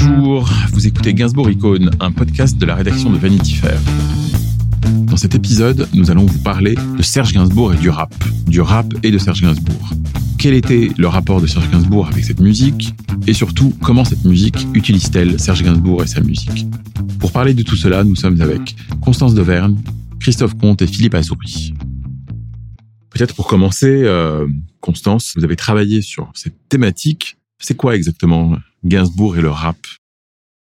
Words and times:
Bonjour, 0.00 0.48
vous 0.72 0.86
écoutez 0.86 1.12
Gainsbourg 1.12 1.50
Icône, 1.50 1.90
un 1.98 2.12
podcast 2.12 2.56
de 2.56 2.64
la 2.66 2.76
rédaction 2.76 3.10
de 3.10 3.18
Vanity 3.18 3.54
Fair. 3.54 3.80
Dans 5.06 5.16
cet 5.16 5.34
épisode, 5.34 5.88
nous 5.92 6.12
allons 6.12 6.24
vous 6.24 6.38
parler 6.38 6.76
de 6.96 7.02
Serge 7.02 7.32
Gainsbourg 7.32 7.74
et 7.74 7.76
du 7.78 7.88
rap, 7.88 8.14
du 8.46 8.60
rap 8.60 8.94
et 9.02 9.10
de 9.10 9.18
Serge 9.18 9.40
Gainsbourg. 9.42 9.90
Quel 10.38 10.54
était 10.54 10.90
le 10.96 11.08
rapport 11.08 11.40
de 11.40 11.48
Serge 11.48 11.68
Gainsbourg 11.70 12.06
avec 12.06 12.24
cette 12.24 12.38
musique 12.38 12.94
et 13.26 13.32
surtout 13.32 13.74
comment 13.82 14.04
cette 14.04 14.24
musique 14.24 14.68
utilise-t-elle 14.72 15.40
Serge 15.40 15.64
Gainsbourg 15.64 16.04
et 16.04 16.06
sa 16.06 16.20
musique? 16.20 16.66
Pour 17.18 17.32
parler 17.32 17.54
de 17.54 17.64
tout 17.64 17.76
cela, 17.76 18.04
nous 18.04 18.14
sommes 18.14 18.40
avec 18.40 18.76
Constance 19.00 19.34
Deverne, 19.34 19.76
Christophe 20.20 20.56
Comte 20.58 20.80
et 20.80 20.86
Philippe 20.86 21.16
Assoury. 21.16 21.74
Peut-être 23.10 23.34
pour 23.34 23.48
commencer, 23.48 24.04
euh, 24.04 24.46
Constance, 24.80 25.32
vous 25.36 25.44
avez 25.44 25.56
travaillé 25.56 26.02
sur 26.02 26.30
cette 26.34 26.68
thématique. 26.68 27.36
C'est 27.58 27.76
quoi 27.76 27.96
exactement 27.96 28.56
Gainsbourg 28.84 29.36
et 29.36 29.40
le 29.40 29.50
rap 29.50 29.76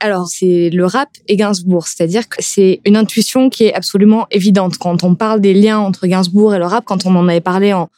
alors, 0.03 0.29
c'est 0.29 0.71
le 0.71 0.87
rap 0.87 1.11
et 1.29 1.37
Gainsbourg, 1.37 1.87
c'est-à-dire 1.87 2.27
que 2.27 2.37
c'est 2.39 2.81
une 2.87 2.97
intuition 2.97 3.51
qui 3.51 3.65
est 3.65 3.75
absolument 3.75 4.27
évidente. 4.31 4.79
Quand 4.79 5.05
on 5.05 5.15
parle 5.15 5.43
des 5.43 5.53
liens 5.53 5.79
entre 5.79 6.07
Gainsbourg 6.07 6.55
et 6.55 6.59
le 6.59 6.65
rap, 6.65 6.87
quand 6.87 7.05
on 7.05 7.15
en 7.17 7.29
avait 7.29 7.43
parlé 7.43 7.75
en, 7.75 7.91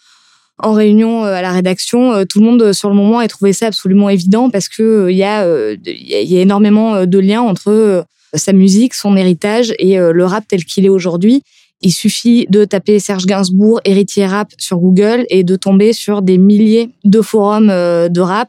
en 0.59 0.73
réunion 0.73 1.25
euh, 1.25 1.35
à 1.35 1.43
la 1.43 1.52
rédaction, 1.52 2.12
euh, 2.12 2.25
tout 2.25 2.41
le 2.41 2.47
monde 2.47 2.73
sur 2.73 2.88
le 2.88 2.97
moment 2.97 3.21
a 3.21 3.29
trouvé 3.29 3.52
ça 3.52 3.69
absolument 3.69 4.09
évident 4.09 4.51
parce 4.51 4.69
que 4.69 5.09
il 5.11 5.16
y 5.16 5.23
a 5.23 5.47
y 5.47 6.37
a 6.37 6.41
énormément 6.41 7.07
de 7.07 7.19
liens 7.21 7.43
entre 7.43 8.05
sa 8.35 8.52
musique, 8.52 8.95
son 8.95 9.16
héritage 9.16 9.73
et 9.79 9.97
le 9.97 10.24
rap 10.24 10.45
tel 10.49 10.65
qu'il 10.65 10.85
est 10.85 10.88
aujourd'hui. 10.88 11.43
Il 11.83 11.93
suffit 11.93 12.47
de 12.49 12.65
taper 12.65 12.99
Serge 12.99 13.27
Gainsbourg, 13.27 13.80
héritier 13.85 14.27
rap 14.27 14.49
sur 14.59 14.79
Google 14.79 15.24
et 15.30 15.45
de 15.45 15.55
tomber 15.55 15.93
sur 15.93 16.23
des 16.23 16.38
milliers 16.38 16.91
de 17.05 17.21
forums 17.21 17.69
de 17.69 18.21
rap 18.21 18.49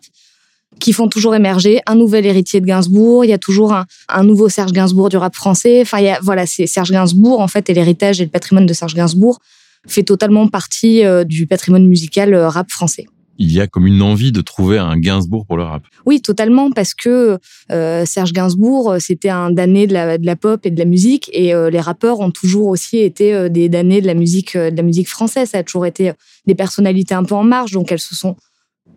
qui 0.80 0.94
font 0.94 1.08
toujours 1.08 1.36
émerger 1.36 1.82
un 1.86 1.96
nouvel 1.96 2.26
héritier 2.26 2.62
de 2.62 2.66
Gainsbourg. 2.66 3.26
Il 3.26 3.30
y 3.30 3.34
a 3.34 3.38
toujours 3.38 3.74
un, 3.74 4.24
nouveau 4.24 4.50
Serge 4.50 4.72
Gainsbourg 4.72 5.10
du 5.10 5.18
rap 5.18 5.36
français. 5.36 5.82
Enfin, 5.82 6.00
il 6.00 6.06
y 6.06 6.10
a, 6.10 6.20
voilà, 6.22 6.46
c'est 6.46 6.68
Serge 6.68 6.92
Gainsbourg 6.92 7.40
en 7.40 7.48
fait 7.48 7.70
et 7.70 7.74
l'héritage 7.74 8.22
et 8.22 8.26
le 8.26 8.30
patrimoine 8.30 8.66
de 8.66 8.74
Serge 8.74 8.94
Gainsbourg 8.94 9.40
fait 9.88 10.04
totalement 10.04 10.48
partie 10.48 11.04
euh, 11.04 11.24
du 11.24 11.48
patrimoine 11.48 11.88
musical 11.88 12.34
euh, 12.34 12.50
rap 12.50 12.70
français. 12.72 13.06
Il 13.40 13.52
y 13.52 13.60
a 13.60 13.66
comme 13.66 13.88
une 13.88 14.04
envie 14.04 14.32
de 14.32 14.42
trouver 14.42 14.78
un 14.78 14.96
Gainsbourg 14.98 15.46
pour 15.48 15.58
le 15.58 15.64
rap. 15.64 15.84
Oui, 16.06 16.22
totalement, 16.22 16.70
parce 16.70 16.94
que 16.94 17.40
euh, 17.72 18.06
Serge 18.06 18.32
Gainsbourg, 18.32 18.98
c'était 19.00 19.30
un 19.30 19.50
damné 19.50 19.88
de 19.88 19.94
la, 19.94 20.20
de 20.20 20.26
la 20.26 20.36
pop 20.36 20.64
et 20.66 20.70
de 20.70 20.78
la 20.78 20.86
musique, 20.86 21.32
et 21.34 21.52
les 21.72 21.80
rappeurs 21.80 22.20
ont 22.20 22.30
toujours 22.30 22.68
aussi 22.68 23.00
été 23.00 23.50
des 23.50 23.70
damnés 23.70 24.02
de 24.02 24.08
la 24.08 24.14
musique, 24.14 24.56
de 24.56 24.78
la 24.78 24.84
musique 24.84 25.10
française. 25.10 25.50
Ça 25.50 25.58
a 25.58 25.64
toujours 25.64 25.88
été 25.88 26.12
des 26.46 26.54
personnalités 26.54 27.16
un 27.16 27.24
peu 27.24 27.34
en 27.34 27.44
marge, 27.44 27.72
donc 27.72 27.92
elles 27.92 28.00
se 28.00 28.14
sont 28.14 28.36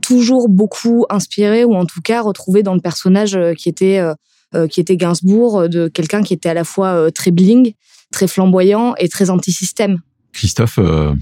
toujours 0.06 0.48
beaucoup 0.48 1.04
inspiré 1.10 1.64
ou 1.64 1.74
en 1.74 1.84
tout 1.84 2.00
cas 2.00 2.22
retrouvé 2.22 2.62
dans 2.62 2.74
le 2.74 2.80
personnage 2.80 3.34
euh, 3.34 3.54
qui 3.54 3.68
était 3.68 3.98
euh, 3.98 4.14
euh, 4.54 4.68
qui 4.68 4.80
était 4.80 4.96
Gainsbourg, 4.96 5.68
de 5.68 5.88
quelqu'un 5.88 6.22
qui 6.22 6.32
était 6.32 6.48
à 6.48 6.54
la 6.54 6.62
fois 6.62 7.10
très 7.10 7.32
bling, 7.32 7.72
très 8.12 8.28
flamboyant 8.28 8.94
et 8.96 9.08
très 9.08 9.28
anti-système. 9.28 9.98
Christophe, 10.32 10.78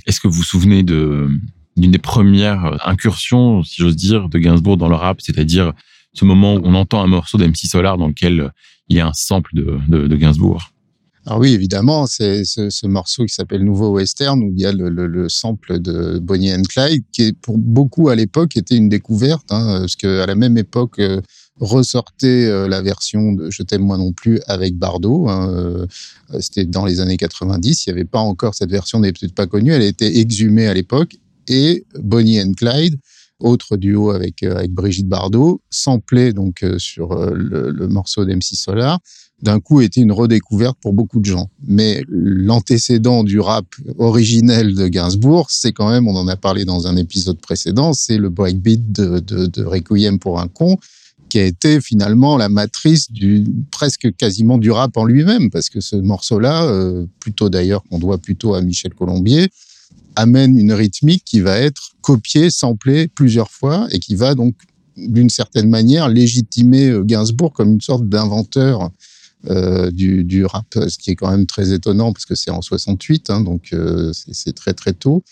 est-ce 0.06 0.20
que 0.20 0.28
vous 0.28 0.34
vous 0.34 0.42
souvenez 0.42 0.82
de 0.82 1.28
d'une 1.76 1.90
des 1.90 1.98
premières 1.98 2.86
incursions, 2.86 3.62
si 3.64 3.76
j'ose 3.78 3.96
dire, 3.96 4.28
de 4.28 4.38
Gainsbourg 4.38 4.76
dans 4.76 4.88
le 4.88 4.94
rap, 4.94 5.20
c'est-à-dire 5.20 5.72
ce 6.12 6.24
moment 6.24 6.54
où 6.54 6.60
on 6.62 6.74
entend 6.74 7.02
un 7.02 7.08
morceau 7.08 7.38
d'MC 7.38 7.66
Solar 7.66 7.96
dans 7.96 8.08
lequel 8.08 8.52
il 8.88 8.96
y 8.96 9.00
a 9.00 9.06
un 9.08 9.12
sample 9.14 9.50
de, 9.54 9.78
de, 9.88 10.06
de 10.06 10.16
Gainsbourg 10.16 10.73
alors 11.26 11.40
oui, 11.40 11.54
évidemment, 11.54 12.06
c'est 12.06 12.44
ce, 12.44 12.68
ce, 12.68 12.86
morceau 12.86 13.24
qui 13.24 13.32
s'appelle 13.32 13.64
Nouveau 13.64 13.92
Western 13.92 14.42
où 14.42 14.52
il 14.54 14.60
y 14.60 14.66
a 14.66 14.72
le, 14.72 14.90
le, 14.90 15.06
le, 15.06 15.28
sample 15.30 15.78
de 15.78 16.18
Bonnie 16.18 16.52
and 16.52 16.64
Clyde 16.68 17.02
qui 17.12 17.22
est 17.22 17.32
pour 17.32 17.56
beaucoup 17.56 18.10
à 18.10 18.14
l'époque 18.14 18.58
était 18.58 18.76
une 18.76 18.90
découverte 18.90 19.50
hein, 19.50 19.78
parce 19.80 19.96
que 19.96 20.20
à 20.20 20.26
la 20.26 20.34
même 20.34 20.58
époque 20.58 20.98
euh, 20.98 21.22
ressortait 21.58 22.44
euh, 22.44 22.68
la 22.68 22.82
version 22.82 23.32
de 23.32 23.50
Je 23.50 23.62
t'aime 23.62 23.80
moi 23.82 23.96
non 23.96 24.12
plus 24.12 24.38
avec 24.48 24.76
Bardot. 24.76 25.26
Hein, 25.30 25.48
euh, 25.50 25.86
C'était 26.40 26.66
dans 26.66 26.84
les 26.84 27.00
années 27.00 27.16
90. 27.16 27.86
Il 27.86 27.88
n'y 27.88 27.92
avait 27.92 28.04
pas 28.04 28.20
encore 28.20 28.54
cette 28.54 28.70
version 28.70 29.00
n'est 29.00 29.12
peut-être 29.12 29.34
pas 29.34 29.46
connue. 29.46 29.72
Elle 29.72 29.82
a 29.82 29.86
été 29.86 30.18
exhumée 30.18 30.66
à 30.66 30.74
l'époque 30.74 31.16
et 31.48 31.86
Bonnie 31.98 32.40
and 32.42 32.52
Clyde 32.52 32.98
autre 33.40 33.76
duo 33.76 34.10
avec 34.10 34.42
avec 34.42 34.70
Brigitte 34.70 35.08
Bardot, 35.08 35.60
samplé 35.68 36.32
donc 36.32 36.64
sur 36.78 37.14
le, 37.16 37.70
le 37.70 37.88
morceau 37.88 38.24
d'MC 38.24 38.54
Solar 38.54 39.00
d'un 39.44 39.60
coup 39.60 39.82
était 39.82 40.00
une 40.00 40.10
redécouverte 40.10 40.78
pour 40.80 40.94
beaucoup 40.94 41.20
de 41.20 41.26
gens. 41.26 41.50
Mais 41.66 42.02
l'antécédent 42.08 43.22
du 43.24 43.38
rap 43.40 43.66
originel 43.98 44.74
de 44.74 44.88
Gainsbourg, 44.88 45.48
c'est 45.50 45.72
quand 45.72 45.90
même, 45.90 46.08
on 46.08 46.16
en 46.16 46.26
a 46.28 46.36
parlé 46.36 46.64
dans 46.64 46.86
un 46.86 46.96
épisode 46.96 47.38
précédent, 47.38 47.92
c'est 47.92 48.16
le 48.16 48.30
breakbeat 48.30 48.90
de, 48.90 49.20
de, 49.20 49.46
de 49.46 49.64
Requiem 49.64 50.18
pour 50.18 50.40
un 50.40 50.48
con, 50.48 50.78
qui 51.28 51.38
a 51.38 51.44
été 51.44 51.82
finalement 51.82 52.38
la 52.38 52.48
matrice 52.48 53.12
du 53.12 53.44
presque 53.70 54.16
quasiment 54.16 54.56
du 54.56 54.70
rap 54.70 54.96
en 54.96 55.04
lui-même, 55.04 55.50
parce 55.50 55.68
que 55.68 55.80
ce 55.80 55.96
morceau-là, 55.96 56.64
euh, 56.64 57.04
plutôt 57.20 57.50
d'ailleurs 57.50 57.82
qu'on 57.84 57.98
doit 57.98 58.18
plutôt 58.18 58.54
à 58.54 58.62
Michel 58.62 58.94
Colombier, 58.94 59.50
amène 60.16 60.56
une 60.58 60.72
rythmique 60.72 61.24
qui 61.24 61.40
va 61.40 61.58
être 61.58 61.96
copiée, 62.00 62.48
samplée 62.48 63.08
plusieurs 63.08 63.50
fois 63.50 63.88
et 63.90 63.98
qui 63.98 64.14
va 64.14 64.34
donc 64.34 64.54
d'une 64.96 65.28
certaine 65.28 65.68
manière 65.68 66.08
légitimer 66.08 66.88
euh, 66.88 67.04
Gainsbourg 67.04 67.52
comme 67.52 67.74
une 67.74 67.80
sorte 67.82 68.08
d'inventeur 68.08 68.90
euh, 69.50 69.90
du, 69.90 70.44
rap, 70.46 70.66
ce 70.74 70.96
qui 70.96 71.10
est 71.10 71.14
quand 71.14 71.30
même 71.30 71.46
très 71.46 71.72
étonnant 71.72 72.12
parce 72.12 72.24
que 72.24 72.34
c'est 72.34 72.50
en 72.50 72.62
68, 72.62 73.30
hein, 73.30 73.40
donc 73.40 73.72
euh, 73.72 74.12
c'est 74.12 74.54
très 74.54 74.72
très 74.72 74.92
tôt. 74.92 75.22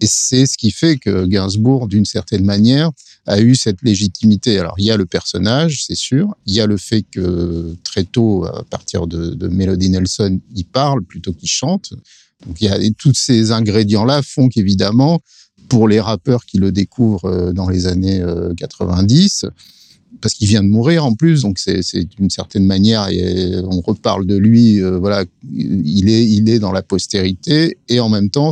Et 0.00 0.06
c'est 0.06 0.46
ce 0.46 0.56
qui 0.56 0.70
fait 0.70 0.96
que 0.96 1.26
Gainsbourg, 1.26 1.88
d'une 1.88 2.04
certaine 2.04 2.44
manière, 2.44 2.90
a 3.26 3.40
eu 3.40 3.56
cette 3.56 3.82
légitimité. 3.82 4.58
Alors, 4.58 4.74
il 4.78 4.84
y 4.84 4.90
a 4.90 4.96
le 4.96 5.06
personnage, 5.06 5.84
c'est 5.84 5.96
sûr. 5.96 6.34
Il 6.46 6.54
y 6.54 6.60
a 6.60 6.66
le 6.66 6.76
fait 6.76 7.02
que 7.02 7.76
très 7.82 8.04
tôt, 8.04 8.44
à 8.44 8.64
partir 8.64 9.06
de, 9.06 9.48
Melody 9.48 9.90
Nelson, 9.90 10.40
il 10.54 10.64
parle 10.64 11.02
plutôt 11.02 11.32
qu'il 11.32 11.48
chante. 11.48 11.94
Donc, 12.46 12.60
il 12.60 12.64
y 12.64 12.68
a 12.68 12.78
tous 12.96 13.14
ces 13.14 13.50
ingrédients-là 13.50 14.22
font 14.22 14.48
qu'évidemment, 14.48 15.20
pour 15.68 15.88
les 15.88 16.00
rappeurs 16.00 16.44
qui 16.44 16.58
le 16.58 16.70
découvrent 16.70 17.24
euh, 17.26 17.52
dans 17.52 17.68
les 17.68 17.86
années 17.86 18.22
90, 18.56 19.46
parce 20.20 20.34
qu'il 20.34 20.48
vient 20.48 20.62
de 20.62 20.68
mourir 20.68 21.04
en 21.04 21.14
plus, 21.14 21.42
donc 21.42 21.58
c'est 21.58 22.04
d'une 22.04 22.30
certaine 22.30 22.64
manière, 22.64 23.08
et 23.08 23.56
on 23.64 23.80
reparle 23.80 24.26
de 24.26 24.36
lui, 24.36 24.82
euh, 24.82 24.98
voilà, 24.98 25.24
il 25.52 26.08
est, 26.08 26.26
il 26.26 26.48
est 26.48 26.58
dans 26.58 26.72
la 26.72 26.82
postérité, 26.82 27.78
et 27.88 28.00
en 28.00 28.08
même 28.08 28.30
temps, 28.30 28.50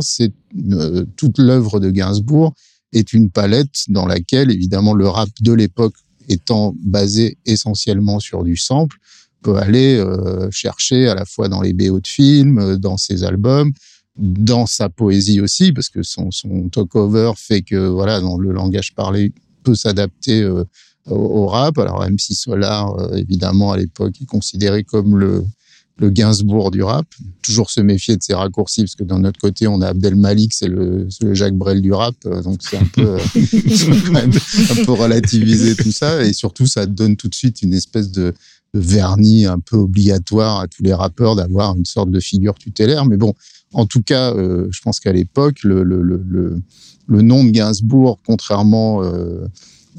euh, 0.71 1.05
toute 1.15 1.37
l'œuvre 1.39 1.79
de 1.79 1.89
Gainsbourg 1.89 2.53
est 2.93 3.13
une 3.13 3.29
palette 3.29 3.85
dans 3.89 4.05
laquelle, 4.05 4.51
évidemment, 4.51 4.93
le 4.93 5.07
rap 5.07 5.29
de 5.41 5.53
l'époque 5.53 5.95
étant 6.29 6.73
basé 6.83 7.37
essentiellement 7.45 8.19
sur 8.19 8.43
du 8.43 8.55
sample, 8.55 8.97
peut 9.41 9.57
aller 9.57 9.95
euh, 9.95 10.49
chercher 10.51 11.07
à 11.07 11.15
la 11.15 11.25
fois 11.25 11.47
dans 11.47 11.61
les 11.61 11.73
BO 11.73 11.99
de 11.99 12.07
films, 12.07 12.77
dans 12.77 12.97
ses 12.97 13.23
albums, 13.23 13.71
dans 14.17 14.65
sa 14.65 14.89
poésie 14.89 15.41
aussi, 15.41 15.71
parce 15.71 15.89
que 15.89 16.01
son, 16.01 16.31
son 16.31 16.69
talk-over 16.69 17.33
fait 17.35 17.61
que, 17.61 17.87
voilà, 17.87 18.19
dans 18.19 18.37
le 18.37 18.51
langage 18.51 18.95
parlé, 18.95 19.31
peut 19.63 19.75
s'adapter 19.75 20.47
au, 21.09 21.47
rap. 21.47 21.77
Alors 21.77 22.03
MC 22.03 22.33
Solar, 22.33 22.97
euh, 22.99 23.15
évidemment, 23.15 23.71
à 23.71 23.77
l'époque, 23.77 24.13
est 24.21 24.25
considéré 24.25 24.83
comme 24.83 25.17
le, 25.17 25.43
le 25.97 26.09
Gainsbourg 26.09 26.71
du 26.71 26.83
rap. 26.83 27.05
Toujours 27.41 27.69
se 27.69 27.81
méfier 27.81 28.17
de 28.17 28.23
ces 28.23 28.33
raccourcis, 28.33 28.81
parce 28.81 28.95
que 28.95 29.03
d'un 29.03 29.23
autre 29.23 29.39
côté, 29.39 29.67
on 29.67 29.81
a 29.81 29.87
Abdel 29.89 30.15
Malik, 30.15 30.53
c'est 30.53 30.67
le, 30.67 31.07
le, 31.21 31.33
Jacques 31.33 31.55
Brel 31.55 31.81
du 31.81 31.93
rap. 31.93 32.15
Euh, 32.25 32.41
donc 32.41 32.59
c'est 32.61 32.77
un 32.77 32.85
peu, 32.85 33.17
euh, 33.17 33.19
un 34.79 34.85
peu 34.85 34.91
relativiser 34.91 35.75
tout 35.75 35.91
ça. 35.91 36.23
Et 36.23 36.33
surtout, 36.33 36.67
ça 36.67 36.85
donne 36.85 37.15
tout 37.15 37.27
de 37.27 37.35
suite 37.35 37.61
une 37.61 37.73
espèce 37.73 38.11
de, 38.11 38.33
de 38.73 38.79
vernis 38.79 39.45
un 39.45 39.59
peu 39.59 39.77
obligatoire 39.77 40.61
à 40.61 40.67
tous 40.67 40.83
les 40.83 40.93
rappeurs 40.93 41.35
d'avoir 41.35 41.75
une 41.75 41.85
sorte 41.85 42.11
de 42.11 42.19
figure 42.19 42.55
tutélaire. 42.55 43.05
Mais 43.05 43.17
bon, 43.17 43.33
en 43.73 43.85
tout 43.85 44.01
cas, 44.01 44.33
euh, 44.33 44.67
je 44.71 44.81
pense 44.81 44.99
qu'à 44.99 45.13
l'époque, 45.13 45.63
le, 45.63 45.83
le, 45.83 46.01
le, 46.01 46.61
le, 47.07 47.21
nom 47.21 47.43
de 47.43 47.49
Gainsbourg, 47.49 48.19
contrairement 48.25 49.03
euh, 49.03 49.45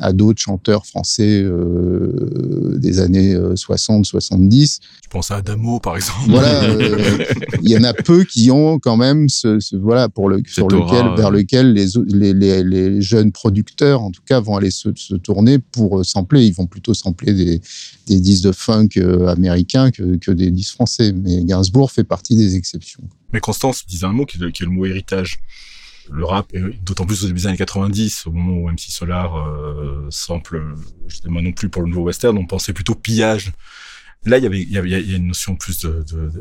à 0.01 0.13
d'autres 0.13 0.41
chanteurs 0.41 0.87
français 0.87 1.43
euh, 1.43 2.77
des 2.79 3.01
années 3.01 3.35
60-70. 3.35 4.79
Euh, 4.79 4.85
Je 5.03 5.09
pense 5.11 5.31
à 5.31 5.37
Adamo, 5.37 5.81
par 5.81 5.97
exemple. 5.97 6.29
Voilà, 6.29 6.65
euh, 6.65 7.25
il 7.63 7.71
y 7.71 7.77
en 7.77 7.85
a 7.85 7.93
peu 7.93 8.25
qui 8.25 8.51
ont 8.51 8.79
quand 8.79 8.97
même 8.97 9.29
ce, 9.29 9.61
ce 9.61 9.77
voilà 9.77 10.09
pour 10.09 10.29
le 10.29 10.41
sur 10.47 10.69
lequel 10.69 11.17
vers 11.17 11.31
lequel 11.31 11.73
les, 11.73 11.87
les, 12.07 12.33
les, 12.33 12.63
les, 12.63 13.03
jeunes 13.03 13.33
producteurs, 13.33 14.03
en 14.03 14.11
tout 14.11 14.23
cas, 14.27 14.41
vont 14.41 14.57
aller 14.57 14.71
se, 14.71 14.91
se, 14.95 15.15
tourner 15.15 15.59
pour 15.59 16.05
sampler. 16.05 16.47
Ils 16.47 16.55
vont 16.55 16.67
plutôt 16.67 16.95
sampler 16.95 17.33
des, 17.33 17.61
des 18.07 18.21
disques 18.21 18.45
de 18.45 18.53
funk 18.53 18.89
américains 19.27 19.91
que, 19.91 20.17
que 20.17 20.31
des 20.31 20.51
disques 20.51 20.75
français. 20.75 21.13
Mais 21.13 21.45
Gainsbourg 21.45 21.91
fait 21.91 22.05
partie 22.05 22.37
des 22.37 22.57
exceptions. 22.57 23.03
Mais 23.33 23.41
Constance 23.41 23.85
disait 23.87 24.07
un 24.07 24.13
mot 24.13 24.25
qui 24.25 24.39
est 24.39 24.61
le 24.61 24.71
mot 24.71 24.87
héritage 24.87 25.39
le 26.11 26.25
rap, 26.25 26.53
d'autant 26.83 27.07
plus 27.07 27.25
au 27.25 27.27
début 27.27 27.41
des 27.41 27.47
années 27.47 27.57
90, 27.57 28.27
au 28.27 28.33
moment 28.33 28.57
où 28.57 28.71
MC 28.71 28.91
Solar 28.91 29.37
euh, 29.37 30.07
sample, 30.11 30.75
moi 31.27 31.43
non 31.43 31.53
plus 31.53 31.69
pour 31.69 31.83
le 31.83 31.89
nouveau 31.89 32.03
western, 32.03 32.37
on 32.37 32.47
pensait 32.47 32.73
plutôt 32.73 32.95
pillage. 32.95 33.53
Là, 34.25 34.39
il 34.39 34.45
y 34.45 34.47
avait, 34.47 34.61
il 34.61 34.71
y, 34.71 34.79
il 34.79 35.11
y 35.11 35.15
a 35.15 35.17
une 35.17 35.29
notion 35.29 35.55
plus 35.55 35.87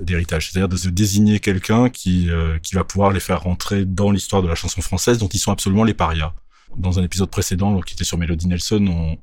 d'héritage, 0.02 0.52
c'est-à-dire 0.52 0.70
de 0.70 0.78
se 0.78 0.90
désigner 0.90 1.40
quelqu'un 1.40 1.90
qui, 1.90 2.30
euh, 2.30 2.58
qui 2.60 2.76
va 2.76 2.84
pouvoir 2.84 3.12
les 3.12 3.20
faire 3.20 3.42
rentrer 3.42 3.86
dans 3.86 4.12
l'histoire 4.12 4.42
de 4.42 4.48
la 4.48 4.56
chanson 4.56 4.82
française, 4.82 5.20
dont 5.20 5.28
ils 5.28 5.40
sont 5.40 5.52
absolument 5.52 5.84
les 5.84 5.94
parias. 5.94 6.34
Dans 6.76 7.00
un 7.00 7.04
épisode 7.04 7.30
précédent, 7.30 7.80
qui 7.82 7.94
était 7.94 8.04
sur 8.04 8.18
Melody 8.18 8.48
Nelson, 8.48 8.86
on, 8.88 9.18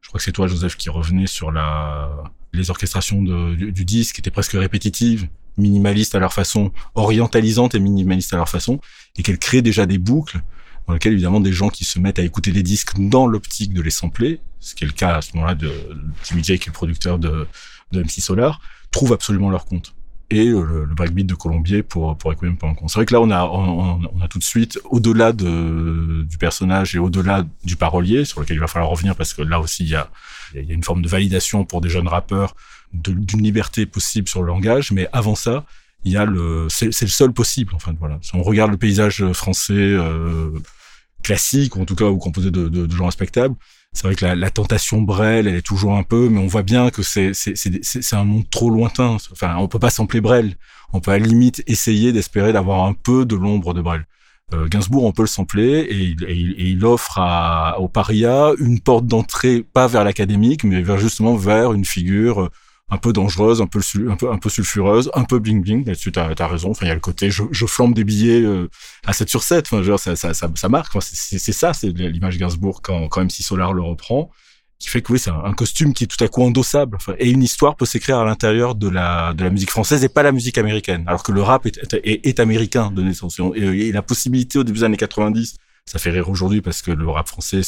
je 0.00 0.08
crois 0.08 0.18
que 0.18 0.24
c'est 0.24 0.32
toi, 0.32 0.46
Joseph, 0.46 0.76
qui 0.76 0.88
revenait 0.88 1.26
sur 1.26 1.52
la, 1.52 2.10
les 2.52 2.70
orchestrations 2.70 3.22
de, 3.22 3.54
du, 3.54 3.72
du, 3.72 3.84
disque 3.84 4.16
qui 4.16 4.20
étaient 4.20 4.30
presque 4.30 4.52
répétitives, 4.52 5.28
minimalistes 5.58 6.14
à 6.14 6.18
leur 6.18 6.32
façon, 6.32 6.72
orientalisantes 6.94 7.74
et 7.74 7.80
minimalistes 7.80 8.32
à 8.32 8.36
leur 8.36 8.48
façon, 8.48 8.80
et 9.16 9.22
qu'elles 9.22 9.38
créent 9.38 9.62
déjà 9.62 9.86
des 9.86 9.98
boucles 9.98 10.40
dans 10.86 10.94
lesquelles 10.94 11.12
évidemment 11.12 11.40
des 11.40 11.52
gens 11.52 11.68
qui 11.68 11.84
se 11.84 11.98
mettent 11.98 12.18
à 12.18 12.22
écouter 12.22 12.50
des 12.50 12.62
disques 12.62 12.98
dans 12.98 13.26
l'optique 13.26 13.74
de 13.74 13.82
les 13.82 13.90
sampler, 13.90 14.40
ce 14.60 14.74
qui 14.74 14.84
est 14.84 14.86
le 14.86 14.92
cas 14.92 15.16
à 15.16 15.22
ce 15.22 15.34
moment-là 15.34 15.54
de 15.54 15.70
Jimmy 16.24 16.42
J, 16.42 16.58
qui 16.58 16.64
est 16.64 16.66
le 16.68 16.72
producteur 16.72 17.18
de, 17.18 17.46
de 17.92 18.02
MC 18.02 18.20
Solar, 18.20 18.60
trouvent 18.90 19.12
absolument 19.12 19.50
leur 19.50 19.66
compte 19.66 19.94
et 20.30 20.46
le, 20.46 20.86
breakbeat 20.86 21.26
de 21.26 21.34
Colombier 21.34 21.82
pour 21.82 22.16
pour 22.18 22.30
un 22.30 22.34
con. 22.74 22.88
C'est 22.88 22.98
vrai 22.98 23.06
que 23.06 23.14
là 23.14 23.20
on 23.20 23.30
a 23.30 23.44
on, 23.44 24.20
a 24.20 24.28
tout 24.28 24.38
de 24.38 24.44
suite 24.44 24.78
au-delà 24.84 25.32
de 25.32 26.26
du 26.28 26.36
personnage 26.36 26.94
et 26.94 26.98
au-delà 26.98 27.46
du 27.64 27.76
parolier 27.76 28.24
sur 28.24 28.40
lequel 28.40 28.56
il 28.56 28.60
va 28.60 28.66
falloir 28.66 28.90
revenir 28.90 29.16
parce 29.16 29.32
que 29.32 29.42
là 29.42 29.58
aussi 29.58 29.84
il 29.84 29.90
y 29.90 29.94
a 29.94 30.10
il 30.54 30.64
y 30.64 30.70
a 30.70 30.74
une 30.74 30.84
forme 30.84 31.02
de 31.02 31.08
validation 31.08 31.64
pour 31.64 31.80
des 31.80 31.88
jeunes 31.88 32.08
rappeurs 32.08 32.54
d'une 32.92 33.42
liberté 33.42 33.86
possible 33.86 34.28
sur 34.28 34.42
le 34.42 34.48
langage, 34.48 34.92
mais 34.92 35.08
avant 35.12 35.34
ça 35.34 35.64
il 36.04 36.12
y 36.12 36.16
a 36.16 36.24
le 36.24 36.68
c'est 36.70 37.02
le 37.02 37.08
seul 37.08 37.32
possible 37.32 37.72
enfin 37.74 37.94
voilà. 37.98 38.18
Si 38.22 38.34
on 38.34 38.42
regarde 38.42 38.70
le 38.70 38.76
paysage 38.76 39.24
français 39.32 39.72
euh, 39.74 40.50
classique 41.22 41.76
ou 41.76 41.82
en 41.82 41.84
tout 41.84 41.96
cas 41.96 42.06
ou 42.06 42.18
composé 42.18 42.50
de, 42.50 42.68
de, 42.68 42.86
de 42.86 42.92
gens 42.92 43.06
respectables, 43.06 43.56
c'est 43.92 44.06
vrai 44.06 44.14
que 44.14 44.24
la, 44.24 44.34
la, 44.34 44.50
tentation 44.50 45.02
Brel, 45.02 45.48
elle 45.48 45.56
est 45.56 45.66
toujours 45.66 45.94
un 45.94 46.02
peu, 46.02 46.28
mais 46.28 46.38
on 46.38 46.46
voit 46.46 46.62
bien 46.62 46.90
que 46.90 47.02
c'est 47.02 47.32
c'est 47.34 48.16
un 48.16 48.24
monde 48.24 48.48
trop 48.50 48.70
lointain. 48.70 49.16
Enfin, 49.32 49.56
on 49.56 49.66
peut 49.66 49.78
pas 49.78 49.90
sampler 49.90 50.20
Brel. 50.20 50.56
On 50.92 51.00
peut 51.00 51.10
à 51.10 51.18
la 51.18 51.26
limite 51.26 51.62
essayer 51.66 52.12
d'espérer 52.12 52.52
d'avoir 52.52 52.84
un 52.84 52.94
peu 52.94 53.24
de 53.24 53.34
l'ombre 53.34 53.74
de 53.74 53.82
Brel. 53.82 54.06
Euh, 54.54 54.66
Gainsbourg, 54.68 55.04
on 55.04 55.12
peut 55.12 55.22
le 55.22 55.28
sampler 55.28 55.80
et, 55.90 56.16
et, 56.26 56.40
et 56.40 56.68
il 56.68 56.84
offre 56.84 57.18
à, 57.18 57.78
au 57.80 57.88
paria 57.88 58.52
une 58.58 58.80
porte 58.80 59.06
d'entrée, 59.06 59.62
pas 59.62 59.86
vers 59.86 60.04
l'académique, 60.04 60.64
mais 60.64 60.80
vers 60.80 60.98
justement 60.98 61.36
vers 61.36 61.72
une 61.72 61.84
figure 61.84 62.48
un 62.90 62.96
peu 62.96 63.12
dangereuse, 63.12 63.60
un 63.60 63.66
peu 63.66 63.80
un 64.10 64.16
peu 64.16 64.30
un 64.30 64.38
peu 64.38 64.48
sulfureuse, 64.48 65.10
un 65.14 65.24
peu 65.24 65.38
bling 65.38 65.62
bling. 65.62 65.84
Là-dessus, 65.84 66.12
t'as 66.12 66.32
as 66.36 66.46
raison. 66.46 66.70
Enfin, 66.70 66.86
il 66.86 66.88
y 66.88 66.92
a 66.92 66.94
le 66.94 67.00
côté 67.00 67.30
je, 67.30 67.42
je 67.50 67.66
flambe 67.66 67.94
des 67.94 68.04
billets 68.04 68.42
euh, 68.42 68.68
à 69.06 69.12
7 69.12 69.28
sur 69.28 69.42
7. 69.42 69.66
Enfin, 69.66 69.82
genre, 69.82 69.98
ça, 69.98 70.16
ça, 70.16 70.32
ça, 70.32 70.68
marque. 70.68 70.96
Enfin, 70.96 71.06
c'est 71.12 71.52
ça, 71.52 71.74
c'est 71.74 71.88
l'image 71.88 72.38
Gainsbourg 72.38 72.80
quand 72.82 73.08
quand 73.08 73.22
MC 73.22 73.42
Solar 73.42 73.74
le 73.74 73.82
reprend, 73.82 74.30
qui 74.78 74.88
fait 74.88 75.02
que 75.02 75.12
oui, 75.12 75.18
c'est 75.18 75.30
un, 75.30 75.44
un, 75.44 75.52
costume 75.52 75.92
qui 75.92 76.04
est 76.04 76.06
tout 76.06 76.22
à 76.24 76.28
coup 76.28 76.42
endossable. 76.42 76.96
Enfin, 76.96 77.14
et 77.18 77.28
une 77.28 77.42
histoire 77.42 77.76
peut 77.76 77.86
s'écrire 77.86 78.18
à 78.18 78.24
l'intérieur 78.24 78.74
de 78.74 78.88
la 78.88 79.34
de 79.34 79.44
la 79.44 79.50
musique 79.50 79.70
française 79.70 80.02
et 80.04 80.08
pas 80.08 80.22
la 80.22 80.32
musique 80.32 80.56
américaine. 80.56 81.04
Alors 81.06 81.22
que 81.22 81.32
le 81.32 81.42
rap 81.42 81.66
est, 81.66 81.94
est, 82.04 82.26
est 82.26 82.40
américain 82.40 82.90
de 82.90 83.02
naissance. 83.02 83.38
Et, 83.54 83.60
et, 83.60 83.92
la 83.92 84.02
possibilité 84.02 84.58
au 84.58 84.64
début 84.64 84.78
des 84.78 84.84
années 84.84 84.96
90, 84.96 85.56
ça 85.84 85.98
fait 85.98 86.10
rire 86.10 86.30
aujourd'hui 86.30 86.62
parce 86.62 86.80
que 86.80 86.90
le 86.90 87.08
rap 87.08 87.28
français 87.28 87.60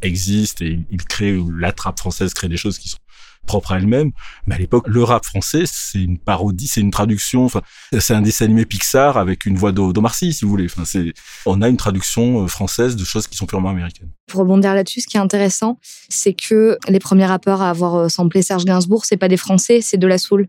existe 0.00 0.62
et 0.62 0.80
il 0.90 1.04
crée 1.04 1.38
la 1.56 1.72
trappe 1.72 1.98
française 1.98 2.34
crée 2.34 2.48
des 2.48 2.56
choses 2.56 2.78
qui 2.78 2.88
sont 2.88 2.98
propre 3.46 3.72
à 3.72 3.78
elle-même. 3.78 4.12
Mais 4.46 4.54
à 4.54 4.58
l'époque, 4.58 4.86
le 4.88 5.02
rap 5.02 5.24
français, 5.24 5.64
c'est 5.66 5.98
une 5.98 6.18
parodie, 6.18 6.66
c'est 6.66 6.80
une 6.80 6.90
traduction. 6.90 7.44
Enfin, 7.44 7.62
c'est 7.98 8.14
un 8.14 8.22
dessin 8.22 8.46
animé 8.46 8.64
Pixar 8.64 9.16
avec 9.16 9.46
une 9.46 9.56
voix 9.56 9.72
d'Omar 9.72 10.14
Sy, 10.14 10.32
si 10.32 10.44
vous 10.44 10.50
voulez. 10.50 10.66
Enfin, 10.66 10.84
c'est, 10.84 11.12
on 11.46 11.60
a 11.62 11.68
une 11.68 11.76
traduction 11.76 12.44
euh, 12.44 12.46
française 12.46 12.96
de 12.96 13.04
choses 13.04 13.26
qui 13.26 13.36
sont 13.36 13.46
purement 13.46 13.70
américaines. 13.70 14.08
Pour 14.26 14.40
rebondir 14.40 14.74
là-dessus, 14.74 15.02
ce 15.02 15.06
qui 15.06 15.16
est 15.16 15.20
intéressant, 15.20 15.78
c'est 16.08 16.32
que 16.32 16.78
les 16.88 16.98
premiers 16.98 17.26
rappeurs 17.26 17.62
à 17.62 17.70
avoir 17.70 17.94
euh, 17.96 18.08
samplé 18.08 18.42
Serge 18.42 18.64
Gainsbourg, 18.64 19.04
c'est 19.04 19.16
pas 19.16 19.28
des 19.28 19.36
Français, 19.36 19.80
c'est 19.82 19.98
de 19.98 20.06
la 20.06 20.18
soul. 20.18 20.48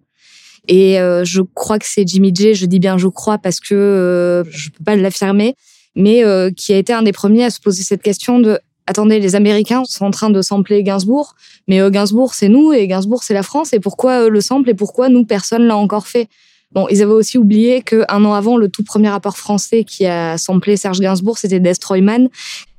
Et 0.68 1.00
euh, 1.00 1.26
je 1.26 1.42
crois 1.42 1.80
que 1.80 1.86
c'est 1.86 2.08
Jimmy 2.08 2.34
J. 2.34 2.56
Je 2.56 2.66
dis 2.66 2.80
bien 2.80 2.98
je 2.98 3.08
crois 3.08 3.38
parce 3.38 3.60
que 3.60 3.76
euh, 3.76 4.44
je 4.50 4.70
peux 4.70 4.84
pas 4.84 4.96
l'affirmer, 4.96 5.56
mais 5.96 6.24
qui 6.56 6.74
a 6.74 6.78
été 6.78 6.94
un 6.94 7.04
des 7.04 7.12
premiers 7.12 7.46
à 7.46 7.50
se 7.50 7.60
poser 7.60 7.84
cette 7.84 8.02
question 8.02 8.40
de 8.40 8.60
attendez, 8.88 9.20
les 9.20 9.36
Américains 9.36 9.84
sont 9.86 10.06
en 10.06 10.12
train 10.12 10.30
de 10.30 10.42
sampler 10.42 10.84
Gainsbourg, 10.84 11.36
mais 11.68 11.82
euh, 11.82 11.90
Gainsbourg 11.90 12.34
c'est 12.34 12.50
nous 12.50 12.74
et 12.74 12.88
Gainsbourg 12.88 13.24
c'est 13.24 13.34
la 13.34 13.44
France. 13.44 13.74
Et 13.74 13.80
pourquoi 13.80 14.24
euh, 14.24 14.30
le 14.30 14.42
sample 14.42 14.70
et 14.70 14.74
pourquoi 14.74 15.10
nous 15.10 15.26
personne 15.26 15.64
l'a 15.64 15.78
encore 15.78 16.08
fait? 16.08 16.28
Bon, 16.72 16.88
ils 16.90 17.04
avaient 17.04 17.12
aussi 17.12 17.38
oublié 17.38 17.82
qu'un 17.82 18.26
an 18.26 18.34
avant, 18.34 18.58
le 18.58 18.68
tout 18.68 18.84
premier 18.84 19.10
rappeur 19.10 19.38
français 19.38 19.84
qui 19.84 20.08
a 20.08 20.38
samplé 20.40 20.76
Serge 20.76 21.00
Gainsbourg, 21.00 21.38
c'était 21.38 21.60
Destroyman, 21.60 22.30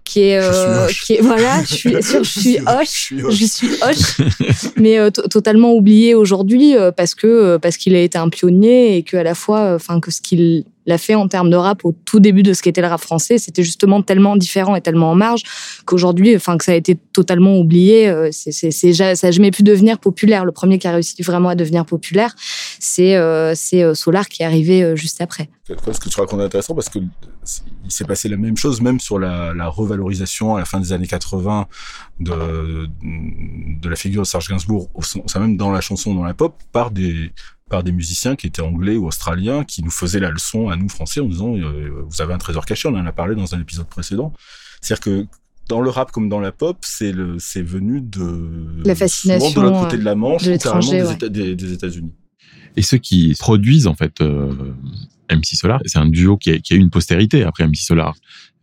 qui 0.05 0.21
est, 0.21 0.39
euh, 0.39 0.87
qui 1.07 1.15
est 1.15 1.21
voilà, 1.21 1.63
je 1.65 1.75
suis 1.75 1.93
je 2.03 2.23
suis 2.23 2.59
hoche, 2.61 3.13
je 3.31 3.45
suis 3.45 3.71
hoche, 3.83 4.21
mais 4.77 4.99
euh, 4.99 5.11
totalement 5.11 5.73
oublié 5.73 6.15
aujourd'hui 6.15 6.77
euh, 6.77 6.93
parce 6.93 7.15
que 7.15 7.57
parce 7.57 7.77
qu'il 7.77 7.95
a 7.95 8.01
été 8.01 8.19
un 8.19 8.29
pionnier 8.29 8.97
et 8.97 9.03
que 9.03 9.17
à 9.17 9.23
la 9.23 9.35
fois, 9.35 9.75
enfin 9.75 10.01
que 10.01 10.11
ce 10.11 10.21
qu'il 10.21 10.65
l'a 10.87 10.99
fait 10.99 11.15
en 11.15 11.29
termes 11.29 11.51
de 11.51 11.57
rap 11.57 11.85
au 11.85 11.93
tout 12.05 12.21
début 12.21 12.43
de 12.43 12.53
ce 12.53 12.63
qu'était 12.63 12.81
le 12.81 12.89
rap 12.89 13.01
français, 13.01 13.39
c'était 13.39 13.63
justement 13.63 14.03
tellement 14.03 14.37
différent 14.37 14.77
et 14.77 14.81
tellement 14.81 15.11
en 15.11 15.15
marge 15.15 15.43
qu'aujourd'hui, 15.85 16.37
enfin 16.37 16.59
que 16.59 16.65
ça 16.65 16.73
a 16.73 16.75
été 16.75 16.97
totalement 17.13 17.59
oublié. 17.59 18.09
Euh, 18.09 18.29
c'est, 18.33 18.53
c'est, 18.53 18.93
ça 18.93 19.15
n'a 19.15 19.31
jamais 19.31 19.51
pu 19.51 19.63
devenir 19.63 19.99
populaire. 19.99 20.45
Le 20.45 20.53
premier 20.53 20.79
qui 20.79 20.87
a 20.87 20.93
réussi 20.93 21.23
vraiment 21.23 21.49
à 21.49 21.55
devenir 21.55 21.85
populaire, 21.85 22.35
c'est 22.79 23.17
euh, 23.17 23.55
c'est 23.55 23.95
Solar 23.95 24.29
qui 24.29 24.43
est 24.43 24.47
arrivé 24.47 24.97
juste 24.97 25.21
après. 25.21 25.49
Ce 25.67 25.99
que 25.99 26.09
tu 26.11 26.21
racontes 26.21 26.41
est 26.41 26.45
intéressant 26.45 26.75
parce 26.75 26.91
que 26.91 26.99
il 26.99 27.91
s'est 27.91 28.05
passé 28.05 28.29
la 28.29 28.37
même 28.37 28.57
chose 28.57 28.81
même 28.81 29.01
sur 29.01 29.19
la, 29.19 29.69
revalorisation 29.69 30.57
à 30.57 30.59
la 30.59 30.65
fin 30.65 30.81
des 30.81 30.93
années 30.93 31.07
80 31.07 31.67
de 32.21 32.89
de 33.03 33.89
la 33.89 33.97
figure 33.97 34.23
de 34.23 34.27
Serge 34.27 34.49
Gainsbourg, 34.49 34.91
sein 35.27 35.41
même 35.41 35.57
dans 35.57 35.71
la 35.71 35.81
chanson, 35.81 36.15
dans 36.15 36.25
la 36.25 36.35
pop, 36.35 36.55
par 36.73 36.91
des 36.91 37.33
par 37.71 37.83
des 37.83 37.93
musiciens 37.93 38.37
qui 38.37 38.47
étaient 38.47 38.63
anglais 38.63 38.97
ou 38.97 39.07
australiens 39.07 39.65
qui 39.65 39.83
nous 39.83 39.91
faisaient 39.91 40.21
la 40.21 40.31
leçon 40.31 40.69
à 40.69 40.77
nous 40.77 40.89
français 40.89 41.21
en 41.21 41.27
disant 41.27 41.55
euh, 41.57 42.05
vous 42.07 42.21
avez 42.21 42.35
un 42.35 42.39
trésor 42.39 42.67
caché 42.67 42.89
on 42.89 42.95
en 42.95 43.07
a 43.07 43.13
parlé 43.13 43.35
dans 43.35 43.55
un 43.55 43.61
épisode 43.61 43.87
précédent 43.87 44.33
c'est-à-dire 44.81 45.03
que 45.03 45.27
dans 45.69 45.81
le 45.81 45.89
rap 45.89 46.13
comme 46.13 46.29
dans 46.29 46.41
la 46.41 46.53
pop 46.53 46.77
c'est 46.83 47.13
le 47.13 47.39
c'est 47.39 47.63
venu 47.63 48.03
de 48.03 48.83
la 48.85 48.95
fascination 48.95 49.61
de 49.61 49.67
l'autre 49.67 49.81
côté 49.85 49.97
de 49.97 50.05
la 50.05 50.15
Manche 50.15 50.45
de 50.45 50.57
carrément 50.57 50.91
des, 50.91 51.03
ouais. 51.03 51.15
États, 51.15 51.29
des, 51.29 51.57
des 51.57 51.73
États-Unis 51.73 52.13
et 52.77 52.83
ceux 52.83 52.99
qui 52.99 53.35
produisent 53.39 53.87
en 53.87 53.95
fait 53.95 54.21
euh, 54.21 54.53
MC 55.31 55.57
Solar 55.57 55.81
c'est 55.87 55.99
un 55.99 56.07
duo 56.07 56.37
qui 56.37 56.51
a, 56.51 56.59
qui 56.59 56.75
a 56.75 56.77
eu 56.77 56.81
une 56.81 56.91
postérité 56.91 57.45
après 57.45 57.67
MC 57.67 57.77
Solar 57.77 58.15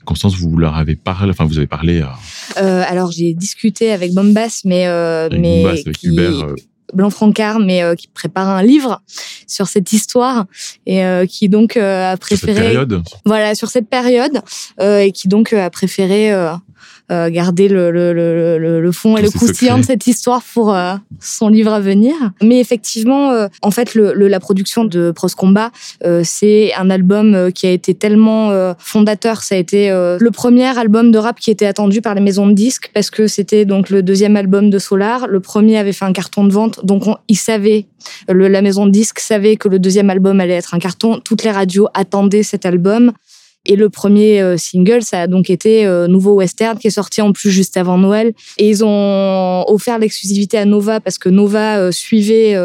Constance, 0.06 0.36
vous 0.36 0.58
leur 0.58 0.76
avez 0.76 0.96
parlé, 0.96 1.30
enfin 1.30 1.46
vous 1.46 1.58
avez 1.58 1.68
parlé. 1.68 2.02
À... 2.02 2.18
Euh, 2.58 2.84
alors 2.88 3.12
j'ai 3.12 3.34
discuté 3.34 3.92
avec 3.92 4.14
Bombas, 4.14 4.62
mais 4.66 4.88
euh, 4.88 5.26
avec 5.26 5.40
mais 5.40 5.64
Bombas, 5.64 5.80
avec 5.82 5.98
qui... 5.98 6.08
Hubert, 6.08 6.44
euh, 6.44 6.56
Blanc-Francard, 6.94 7.60
mais 7.60 7.84
euh, 7.84 7.96
qui 7.96 8.08
prépare 8.08 8.50
un 8.50 8.64
livre 8.64 9.02
sur 9.48 9.68
cette 9.68 9.92
histoire 9.94 10.46
et 10.86 11.04
euh, 11.04 11.26
qui 11.26 11.50
donc 11.50 11.78
euh, 11.78 12.14
a 12.14 12.18
préféré. 12.18 12.54
Sur 12.54 12.64
cette 12.64 12.72
période. 12.72 13.04
Voilà, 13.26 13.56
sur 13.56 13.70
cette 13.70 13.90
période 13.90 14.42
et 14.80 15.12
qui 15.12 15.28
donc 15.28 15.54
a 15.54 15.70
préféré 15.70 16.32
euh, 17.12 17.30
garder 17.30 17.68
le, 17.68 17.92
le, 17.92 18.14
le, 18.14 18.82
le 18.82 18.92
fond 18.92 19.18
et 19.18 19.22
le 19.22 19.30
croustillant 19.30 19.78
de 19.78 19.84
cette 19.84 20.08
histoire 20.08 20.42
pour 20.54 20.74
euh, 20.74 20.96
son 21.20 21.50
livre 21.50 21.74
à 21.74 21.80
venir. 21.80 22.14
Mais 22.42 22.60
effectivement, 22.60 23.32
euh, 23.32 23.48
en 23.62 23.72
fait, 23.72 23.96
le, 23.96 24.14
la 24.14 24.40
production 24.40 24.86
de 24.86 25.12
Pros 25.12 25.28
Combat, 25.36 25.72
c'est 26.24 26.74
un 26.76 26.90
album 26.90 27.52
qui 27.52 27.68
a 27.68 27.72
été 27.72 27.94
tellement 27.94 28.74
fondateur. 28.80 29.44
Ça 29.44 29.56
a 29.56 29.58
été 29.58 29.90
le 29.90 30.30
premier 30.32 30.78
album 30.78 31.12
de 31.12 31.18
rap 31.18 31.40
qui 31.40 31.52
était 31.52 31.66
attendu 31.66 32.02
par 32.02 32.16
les 32.16 32.22
maisons 32.22 32.48
de 32.48 32.54
disques 32.54 32.90
parce 32.94 33.10
que 33.10 33.28
c'était 33.28 33.66
donc 33.66 33.90
le 33.90 34.04
deuxième 34.04 34.36
album 34.36 34.70
de 34.70 34.80
Solar. 34.80 35.28
Le 35.28 35.40
premier 35.40 35.78
avait 35.78 35.94
fait 35.94 36.06
un 36.06 36.14
carton 36.14 36.46
de 36.46 36.52
vente, 36.52 36.86
donc 36.86 37.08
on, 37.08 37.18
il 37.28 37.38
savait, 37.38 37.86
le, 38.30 38.48
la 38.48 38.62
maison 38.62 38.86
de 38.86 38.92
disques 38.92 39.20
savait 39.20 39.58
que 39.58 39.68
le 39.68 39.80
deuxième 39.80 40.10
album 40.10 40.40
allait 40.40 40.54
être 40.54 40.74
un 40.74 40.80
carton. 40.80 41.20
Toutes 41.24 41.44
les 41.44 41.52
radios 41.52 41.88
attendaient 41.94 42.44
cet 42.44 42.66
album. 42.66 43.12
Et 43.68 43.76
le 43.76 43.90
premier 43.90 44.42
euh, 44.42 44.58
single, 44.58 45.04
ça 45.04 45.22
a 45.22 45.28
donc 45.28 45.52
été 45.52 45.86
euh, 45.86 46.08
Nouveau 46.08 46.34
Western, 46.34 46.80
qui 46.80 46.88
est 46.88 46.92
sorti 46.92 47.22
en 47.22 47.32
plus 47.32 47.52
juste 47.52 47.78
avant 47.78 48.00
Noël. 48.00 48.34
Et 48.58 48.68
ils 48.70 48.84
ont 48.84 49.64
offert 49.68 50.00
l'exclusivité 50.00 50.58
à 50.58 50.66
Nova 50.66 51.00
parce 51.00 51.20
que 51.20 51.30
Nova 51.30 51.78
euh, 51.78 51.92
suivait 51.92 52.58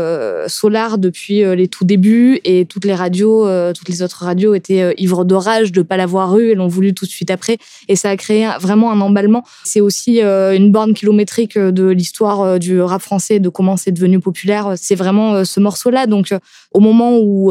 Solar 0.49 0.99
depuis 0.99 1.43
les 1.57 1.69
tout 1.69 1.85
débuts 1.85 2.41
et 2.45 2.65
toutes 2.65 2.85
les 2.85 2.95
radios, 2.95 3.47
toutes 3.73 3.89
les 3.89 4.03
autres 4.03 4.25
radios 4.25 4.55
étaient 4.55 4.95
ivres 4.99 5.25
de 5.25 5.35
rage 5.35 5.73
de 5.73 5.83
pas 5.83 5.97
l'avoir 5.97 6.39
eu 6.39 6.51
et 6.51 6.55
l'ont 6.55 6.69
voulu 6.69 6.95
tout 6.95 7.05
de 7.05 7.11
suite 7.11 7.31
après. 7.31 7.59
Et 7.89 7.97
ça 7.97 8.11
a 8.11 8.17
créé 8.17 8.49
vraiment 8.61 8.93
un 8.93 9.01
emballement. 9.01 9.45
C'est 9.65 9.81
aussi 9.81 10.21
une 10.21 10.71
borne 10.71 10.95
kilométrique 10.95 11.59
de 11.59 11.89
l'histoire 11.89 12.59
du 12.59 12.81
rap 12.81 13.03
français, 13.03 13.41
de 13.41 13.49
comment 13.49 13.77
c'est 13.77 13.93
devenu 13.93 14.21
populaire. 14.21 14.75
C'est 14.77 14.95
vraiment 14.95 15.45
ce 15.45 15.61
morceau-là. 15.61 16.07
Donc, 16.07 16.35
au 16.73 16.81
moment 16.81 17.19
où 17.19 17.51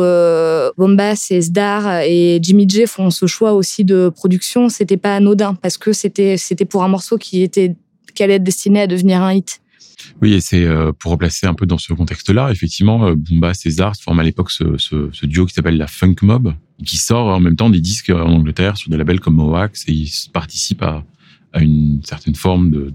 Bombas 0.77 1.27
et 1.29 1.41
Sdar 1.41 2.01
et 2.01 2.39
Jimmy 2.41 2.67
J 2.67 2.87
font 2.87 3.09
ce 3.09 3.27
choix 3.35 3.53
aussi 3.53 3.83
de 3.83 4.09
production, 4.09 4.69
c'était 4.69 4.97
pas 4.97 5.15
anodin 5.15 5.55
parce 5.55 5.77
que 5.77 5.93
c'était 5.93 6.37
c'était 6.37 6.65
pour 6.65 6.83
un 6.83 6.87
morceau 6.87 7.17
qui 7.17 7.41
était 7.41 7.75
qui 8.13 8.23
allait 8.23 8.35
être 8.35 8.43
destiné 8.43 8.81
à 8.81 8.87
devenir 8.87 9.21
un 9.21 9.33
hit. 9.33 9.61
Oui, 10.21 10.33
et 10.33 10.41
c'est 10.41 10.63
euh, 10.63 10.91
pour 10.91 11.11
replacer 11.11 11.47
un 11.47 11.53
peu 11.53 11.65
dans 11.65 11.77
ce 11.77 11.93
contexte-là, 11.93 12.51
effectivement, 12.51 13.07
euh, 13.07 13.15
Bumba 13.15 13.53
César 13.53 13.93
forme 13.95 14.19
à 14.19 14.23
l'époque 14.23 14.51
ce, 14.51 14.77
ce, 14.77 15.09
ce, 15.11 15.25
duo 15.25 15.45
qui 15.45 15.53
s'appelle 15.53 15.77
la 15.77 15.87
Funk 15.87 16.15
Mob, 16.21 16.53
qui 16.85 16.97
sort 16.97 17.27
en 17.27 17.39
même 17.39 17.55
temps 17.55 17.69
des 17.69 17.81
disques 17.81 18.09
en 18.09 18.27
Angleterre 18.27 18.77
sur 18.77 18.89
des 18.89 18.97
labels 18.97 19.19
comme 19.19 19.35
Moax 19.35 19.85
et 19.87 19.93
il 19.93 20.11
participe 20.33 20.81
à, 20.83 21.03
à 21.55 21.61
une 21.61 22.01
certaine 22.03 22.35
forme 22.35 22.69
de, 22.69 22.91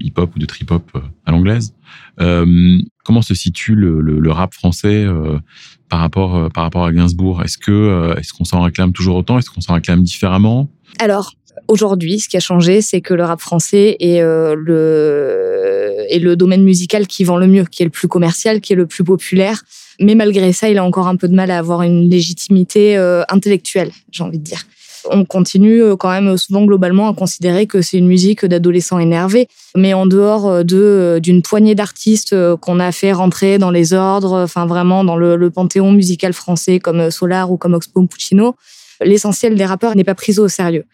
hip-hop 0.00 0.34
ou 0.34 0.38
de 0.38 0.46
trip-hop 0.46 0.90
euh, 0.96 1.00
à 1.26 1.32
l'anglaise. 1.32 1.74
Euh, 2.20 2.78
comment 3.04 3.20
se 3.20 3.34
situe 3.34 3.74
le, 3.74 4.32
rap 4.32 4.54
français 4.54 5.04
euh, 5.04 5.38
par 5.88 6.00
rapport 6.00 6.50
par 6.52 6.64
rapport 6.64 6.86
à 6.86 6.92
Gainsbourg? 6.92 7.42
Est-ce 7.42 7.58
que 7.58 8.14
est-ce 8.18 8.32
qu'on 8.32 8.44
s'en 8.44 8.62
réclame 8.62 8.92
toujours 8.92 9.16
autant? 9.16 9.38
Est-ce 9.38 9.50
qu'on 9.50 9.60
s'en 9.60 9.74
réclame 9.74 10.02
différemment? 10.02 10.70
Alors 10.98 11.34
aujourd'hui, 11.68 12.20
ce 12.20 12.28
qui 12.28 12.38
a 12.38 12.40
changé, 12.40 12.80
c'est 12.80 13.02
que 13.02 13.12
le 13.12 13.24
rap 13.24 13.40
français 13.40 13.96
est, 14.00 14.22
le, 14.22 16.34
domaine 16.36 16.64
musical 16.64 17.06
qui 17.06 17.24
vend 17.24 17.36
le 17.36 17.48
mieux, 17.48 17.64
qui 17.64 17.82
est 17.82 17.86
le 17.86 17.90
plus 17.90 18.08
commercial, 18.08 18.62
qui 18.62 18.72
est 18.72 18.76
le 18.76 18.86
plus 18.86 19.04
populaire. 19.04 19.62
Mais 20.00 20.14
malgré 20.14 20.54
ça, 20.54 20.70
il 20.70 20.78
a 20.78 20.84
encore 20.84 21.08
un 21.08 21.16
peu 21.16 21.28
de 21.28 21.34
mal 21.34 21.50
à 21.50 21.58
avoir 21.58 21.82
une 21.82 22.08
légitimité 22.08 22.96
intellectuelle, 23.28 23.90
j'ai 24.10 24.22
envie 24.22 24.38
de 24.38 24.44
dire. 24.44 24.64
On 25.08 25.24
continue 25.24 25.82
euh, 25.82 25.96
quand 25.96 26.10
même 26.10 26.36
souvent 26.36 26.64
globalement 26.64 27.08
à 27.08 27.14
considérer 27.14 27.66
que 27.66 27.82
c'est 27.82 27.98
une 27.98 28.06
musique 28.06 28.44
d'adolescents 28.44 28.98
énervés, 28.98 29.48
mais 29.76 29.94
en 29.94 30.06
dehors 30.06 30.64
de 30.64 31.20
d'une 31.22 31.42
poignée 31.42 31.74
d'artistes 31.74 32.34
qu'on 32.56 32.80
a 32.80 32.92
fait 32.92 33.12
rentrer 33.12 33.58
dans 33.58 33.70
les 33.70 33.92
ordres, 33.92 34.42
enfin 34.42 34.66
vraiment 34.66 35.04
dans 35.04 35.16
le, 35.16 35.50
panthéon 35.50 35.92
musical 35.92 36.32
français 36.32 36.78
comme 36.78 37.10
Solar 37.10 37.50
ou 37.50 37.56
comme 37.56 37.74
Oxpo 37.74 38.06
Puccino, 38.06 38.56
l'essentiel 39.02 39.54
des 39.54 39.64
rappeurs 39.64 39.96
n'est 39.96 40.04
pas 40.04 40.14
pris 40.14 40.38
au 40.38 40.48
sérieux. 40.48 40.84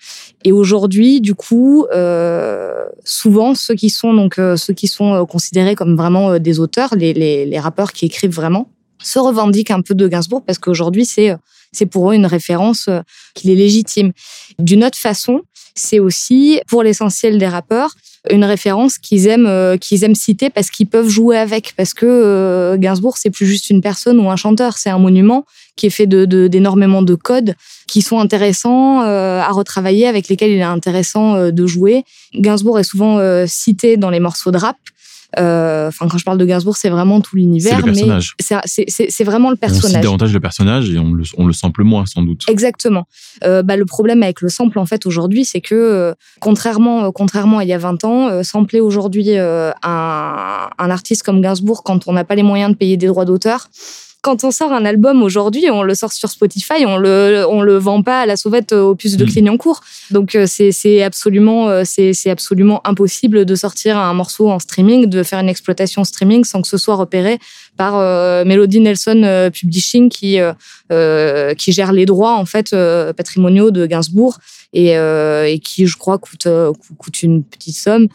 Et 0.44 0.52
aujourd'hui, 0.52 1.20
du 1.20 1.34
coup, 1.34 1.86
euh, 1.92 2.84
souvent 3.04 3.54
ceux 3.54 3.75
qui 3.75 3.90
sont 3.90 4.14
donc 4.14 4.38
euh, 4.38 4.56
ceux 4.56 4.75
qui 4.75 4.88
sont 4.88 5.14
euh, 5.14 5.25
considérés 5.25 5.75
comme 5.75 5.96
vraiment 5.96 6.32
euh, 6.32 6.38
des 6.38 6.60
auteurs, 6.60 6.94
les, 6.94 7.12
les, 7.12 7.46
les 7.46 7.58
rappeurs 7.58 7.92
qui 7.92 8.06
écrivent 8.06 8.34
vraiment, 8.34 8.68
se 9.02 9.18
revendiquent 9.18 9.70
un 9.70 9.82
peu 9.82 9.94
de 9.94 10.08
Gainsbourg 10.08 10.44
parce 10.44 10.58
qu'aujourd'hui 10.58 11.04
c'est 11.04 11.36
c'est 11.76 11.87
pour 11.87 12.11
eux 12.11 12.14
une 12.14 12.26
référence 12.26 12.88
qui 13.35 13.52
est 13.52 13.54
légitime. 13.54 14.12
D'une 14.59 14.85
autre 14.85 14.99
façon, 14.99 15.42
c'est 15.75 15.99
aussi 15.99 16.61
pour 16.68 16.83
l'essentiel 16.83 17.38
des 17.38 17.49
rappeurs 17.49 17.95
une 18.30 18.45
référence 18.45 18.99
qu'ils 18.99 19.26
aiment 19.26 19.47
euh, 19.47 19.76
qu'ils 19.76 20.04
aiment 20.04 20.14
citer 20.14 20.50
parce 20.50 20.71
qu'ils 20.71 20.87
peuvent 20.87 21.09
jouer 21.09 21.38
avec 21.38 21.75
parce 21.76 21.95
que 21.95 22.06
euh, 22.06 22.76
Gainsbourg 22.76 23.16
c'est 23.16 23.30
plus 23.30 23.47
juste 23.47 23.71
une 23.71 23.80
personne 23.80 24.18
ou 24.18 24.30
un 24.30 24.37
chanteur, 24.37 24.78
c'est 24.78 24.90
un 24.90 24.99
monument 24.99 25.45
qui 25.76 25.87
est 25.87 25.90
fait 25.90 26.06
de 26.06 26.25
d'énormément 26.49 27.02
de, 27.02 27.14
codes 27.14 27.54
qui 27.87 28.02
sont 28.02 28.18
intéressants 28.18 29.02
euh, 29.02 29.40
à 29.40 29.50
retravailler 29.50 30.06
avec 30.06 30.28
lesquels 30.28 30.50
il 30.50 30.59
est 30.59 30.62
intéressant 30.62 31.50
de 31.50 31.66
jouer. 31.66 32.04
Gainsbourg 32.35 32.78
est 32.78 32.85
souvent 32.85 33.18
cité 33.47 33.97
dans 33.97 34.11
les 34.11 34.21
morceaux 34.21 34.50
de 34.50 34.59
rap 34.59 34.76
euh, 34.76 34.95
enfin, 35.37 36.09
quand 36.09 36.18
je 36.18 36.25
parle 36.25 36.38
de 36.38 36.45
Gainsbourg, 36.45 36.76
c'est 36.76 36.90
vraiment 36.90 37.21
tout 37.21 37.37
l'univers. 37.37 37.80
C'est 37.80 37.87
le 37.87 37.92
personnage. 37.92 38.35
C'est 38.40 39.25
vraiment 39.25 39.50
le 39.50 39.56
personnage. 39.56 39.85
On 39.85 39.88
cite 39.88 40.02
davantage 40.02 40.33
le 40.33 40.40
personnage 40.40 40.90
et 40.90 40.99
on 40.99 41.12
le, 41.12 41.25
on 41.37 41.47
le 41.47 41.52
sample 41.52 41.83
moins, 41.83 42.06
sans 42.06 42.23
doute. 42.23 42.45
Exactement. 42.49 43.06
Euh, 43.45 43.62
bah, 43.62 43.76
le 43.76 43.85
problème 43.85 44.23
avec 44.23 44.40
le 44.40 44.49
sample, 44.49 44.78
en 44.78 44.87
fait, 44.87 45.06
aujourd'hui, 45.06 45.45
c'est 45.45 45.61
que, 45.61 45.75
euh, 45.75 46.14
contrairement, 46.40 47.04
euh, 47.04 47.11
contrairement 47.11 47.59
à 47.59 47.64
il 47.64 47.68
y 47.68 47.73
a 47.73 47.78
20 47.78 48.04
ans, 48.04 48.28
euh, 48.28 48.42
sampler 48.42 48.80
aujourd'hui 48.80 49.37
un, 49.37 49.73
un 49.83 50.90
artiste 50.90 51.23
comme 51.23 51.40
Gainsbourg 51.40 51.83
quand 51.83 52.06
on 52.06 52.12
n'a 52.12 52.25
pas 52.25 52.35
les 52.35 52.42
moyens 52.42 52.73
de 52.73 52.76
payer 52.76 52.97
des 52.97 53.06
droits 53.06 53.25
d'auteur, 53.25 53.68
quand 54.26 54.42
on 54.42 54.50
sort 54.50 54.73
un 54.73 54.85
album 54.85 55.23
aujourd'hui, 55.23 55.71
on 55.71 55.85
le 55.85 55.95
sort 55.95 56.12
sur 56.12 56.30
Spotify, 56.30 56.85
on 56.85 56.97
le 56.97 57.45
on 57.49 57.62
le 57.62 57.76
vend 57.76 58.02
pas 58.02 58.23
à 58.23 58.26
la 58.26 58.37
sauvette 58.37 58.73
au 58.73 58.97
puce 58.97 59.16
de 59.16 59.25
mm. 59.25 59.28
Clignancourt. 59.28 59.83
Donc 60.11 60.35
euh, 60.35 60.47
c'est 60.49 60.73
c'est 60.73 61.00
absolument 61.04 61.68
euh, 61.68 61.83
c'est 61.85 62.12
c'est 62.12 62.30
absolument 62.30 62.80
impossible 62.85 63.45
de 63.45 63.54
sortir 63.54 63.97
un 63.97 64.14
morceau 64.14 64.50
en 64.50 64.59
streaming, 64.59 65.06
de 65.06 65.23
faire 65.23 65.38
une 65.38 65.49
exploitation 65.49 66.02
streaming 66.02 66.42
sans 66.42 66.61
que 66.61 66.66
ce 66.66 66.76
soit 66.76 66.97
repéré 66.97 67.38
par 67.76 67.95
euh, 67.95 68.45
Melody 68.45 68.80
Nelson 68.80 69.50
Publishing 69.54 70.09
qui 70.09 70.38
qui 71.59 71.73
gère 71.73 71.92
les 71.92 72.04
droits 72.04 72.35
en 72.35 72.47
fait 72.47 72.75
patrimoniaux 73.16 73.71
de 73.71 73.87
Gainsbourg 73.87 74.38
et, 74.73 74.88
et 74.95 75.61
qui 75.62 75.87
je 75.87 75.97
crois 75.97 76.18
coûte 76.18 76.49
coûte 76.99 77.23
une 77.23 77.45
petite 77.45 77.76
somme. 77.76 78.09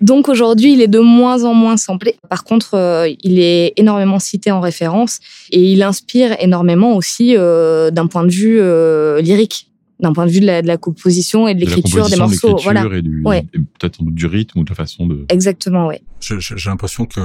Donc 0.00 0.28
aujourd'hui, 0.28 0.72
il 0.72 0.80
est 0.80 0.88
de 0.88 0.98
moins 0.98 1.44
en 1.44 1.54
moins 1.54 1.76
samplé. 1.76 2.16
Par 2.28 2.44
contre, 2.44 2.74
euh, 2.74 3.08
il 3.22 3.38
est 3.38 3.74
énormément 3.76 4.18
cité 4.18 4.50
en 4.50 4.60
référence 4.60 5.20
et 5.50 5.60
il 5.72 5.82
inspire 5.82 6.36
énormément 6.40 6.96
aussi 6.96 7.36
euh, 7.36 7.90
d'un 7.90 8.06
point 8.06 8.24
de 8.24 8.30
vue 8.30 8.60
euh, 8.60 9.20
lyrique 9.20 9.66
d'un 10.00 10.14
point 10.14 10.24
de 10.24 10.30
vue 10.30 10.40
de 10.40 10.46
la, 10.46 10.62
de 10.62 10.66
la 10.66 10.78
composition 10.78 11.46
et 11.46 11.54
de 11.54 11.60
l'écriture 11.60 12.08
des 12.08 12.16
morceaux. 12.16 12.54
De 12.54 12.62
voilà. 12.62 12.86
Et, 12.90 13.02
du, 13.02 13.22
et 13.34 13.42
peut-être 13.78 14.02
du 14.02 14.24
rythme 14.24 14.60
ou 14.60 14.64
de 14.64 14.70
la 14.70 14.74
façon 14.74 15.06
de. 15.06 15.26
Exactement, 15.28 15.88
oui. 15.88 15.96
J'ai 16.20 16.70
l'impression 16.70 17.04
que 17.04 17.20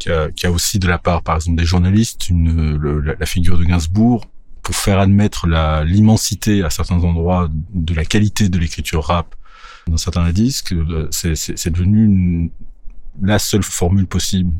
qu'il 0.00 0.10
y, 0.10 0.42
y, 0.42 0.46
a 0.46 0.50
aussi 0.50 0.80
de 0.80 0.88
la 0.88 0.98
part, 0.98 1.22
par 1.22 1.36
exemple, 1.36 1.56
des 1.56 1.64
journalistes, 1.64 2.28
une, 2.28 2.76
le, 2.76 2.98
la, 2.98 3.14
la, 3.16 3.26
figure 3.26 3.56
de 3.56 3.62
Gainsbourg 3.62 4.24
pour 4.64 4.74
faire 4.74 4.98
admettre 4.98 5.46
l'immensité 5.84 6.64
à 6.64 6.70
certains 6.70 6.98
endroits 6.98 7.48
de 7.72 7.94
la 7.94 8.04
qualité 8.04 8.48
de 8.48 8.58
l'écriture 8.58 9.04
rap 9.04 9.36
dans 9.88 9.96
certains 9.96 10.30
disques, 10.32 10.72
euh, 10.72 11.08
c'est 11.10 11.70
devenu 11.70 12.04
une, 12.04 12.50
la 13.22 13.38
seule 13.38 13.62
formule 13.62 14.06
possible. 14.06 14.52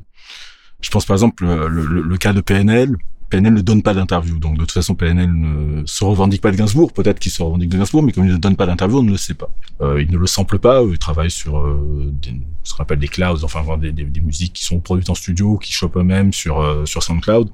Je 0.80 0.90
pense 0.90 1.06
par 1.06 1.14
exemple 1.14 1.44
le, 1.44 1.68
le, 1.68 2.02
le 2.02 2.16
cas 2.18 2.32
de 2.32 2.40
PNL. 2.40 2.96
PNL 3.30 3.54
ne 3.54 3.62
donne 3.62 3.82
pas 3.82 3.94
d'interview, 3.94 4.38
donc 4.38 4.54
de 4.54 4.60
toute 4.60 4.72
façon 4.72 4.94
PNL 4.94 5.32
ne 5.32 5.86
se 5.86 6.04
revendique 6.04 6.40
pas 6.40 6.52
de 6.52 6.56
Gainsbourg. 6.56 6.92
Peut-être 6.92 7.18
qu'il 7.18 7.32
se 7.32 7.42
revendique 7.42 7.70
de 7.70 7.78
Gainsbourg, 7.78 8.02
mais 8.02 8.12
comme 8.12 8.26
il 8.26 8.32
ne 8.32 8.36
donne 8.36 8.54
pas 8.54 8.66
d'interview, 8.66 8.98
on 8.98 9.02
ne 9.02 9.10
le 9.10 9.16
sait 9.16 9.34
pas. 9.34 9.50
Euh, 9.80 10.00
il 10.00 10.10
ne 10.10 10.18
le 10.18 10.26
sample 10.26 10.58
pas. 10.58 10.82
Il 10.82 10.98
travaille 10.98 11.30
sur 11.30 11.58
euh, 11.58 12.12
des, 12.22 12.40
ce 12.62 12.74
qu'on 12.74 12.82
appelle 12.82 12.98
des 12.98 13.08
clouds, 13.08 13.42
enfin 13.42 13.64
des, 13.78 13.92
des, 13.92 14.04
des, 14.04 14.20
musiques 14.20 14.52
qui 14.52 14.64
sont 14.64 14.78
produites 14.78 15.10
en 15.10 15.14
studio, 15.14 15.58
qui 15.58 15.72
chopent 15.72 15.96
eux-mêmes 15.96 16.32
sur 16.32 16.60
euh, 16.60 16.84
sur 16.86 17.02
SoundCloud. 17.02 17.50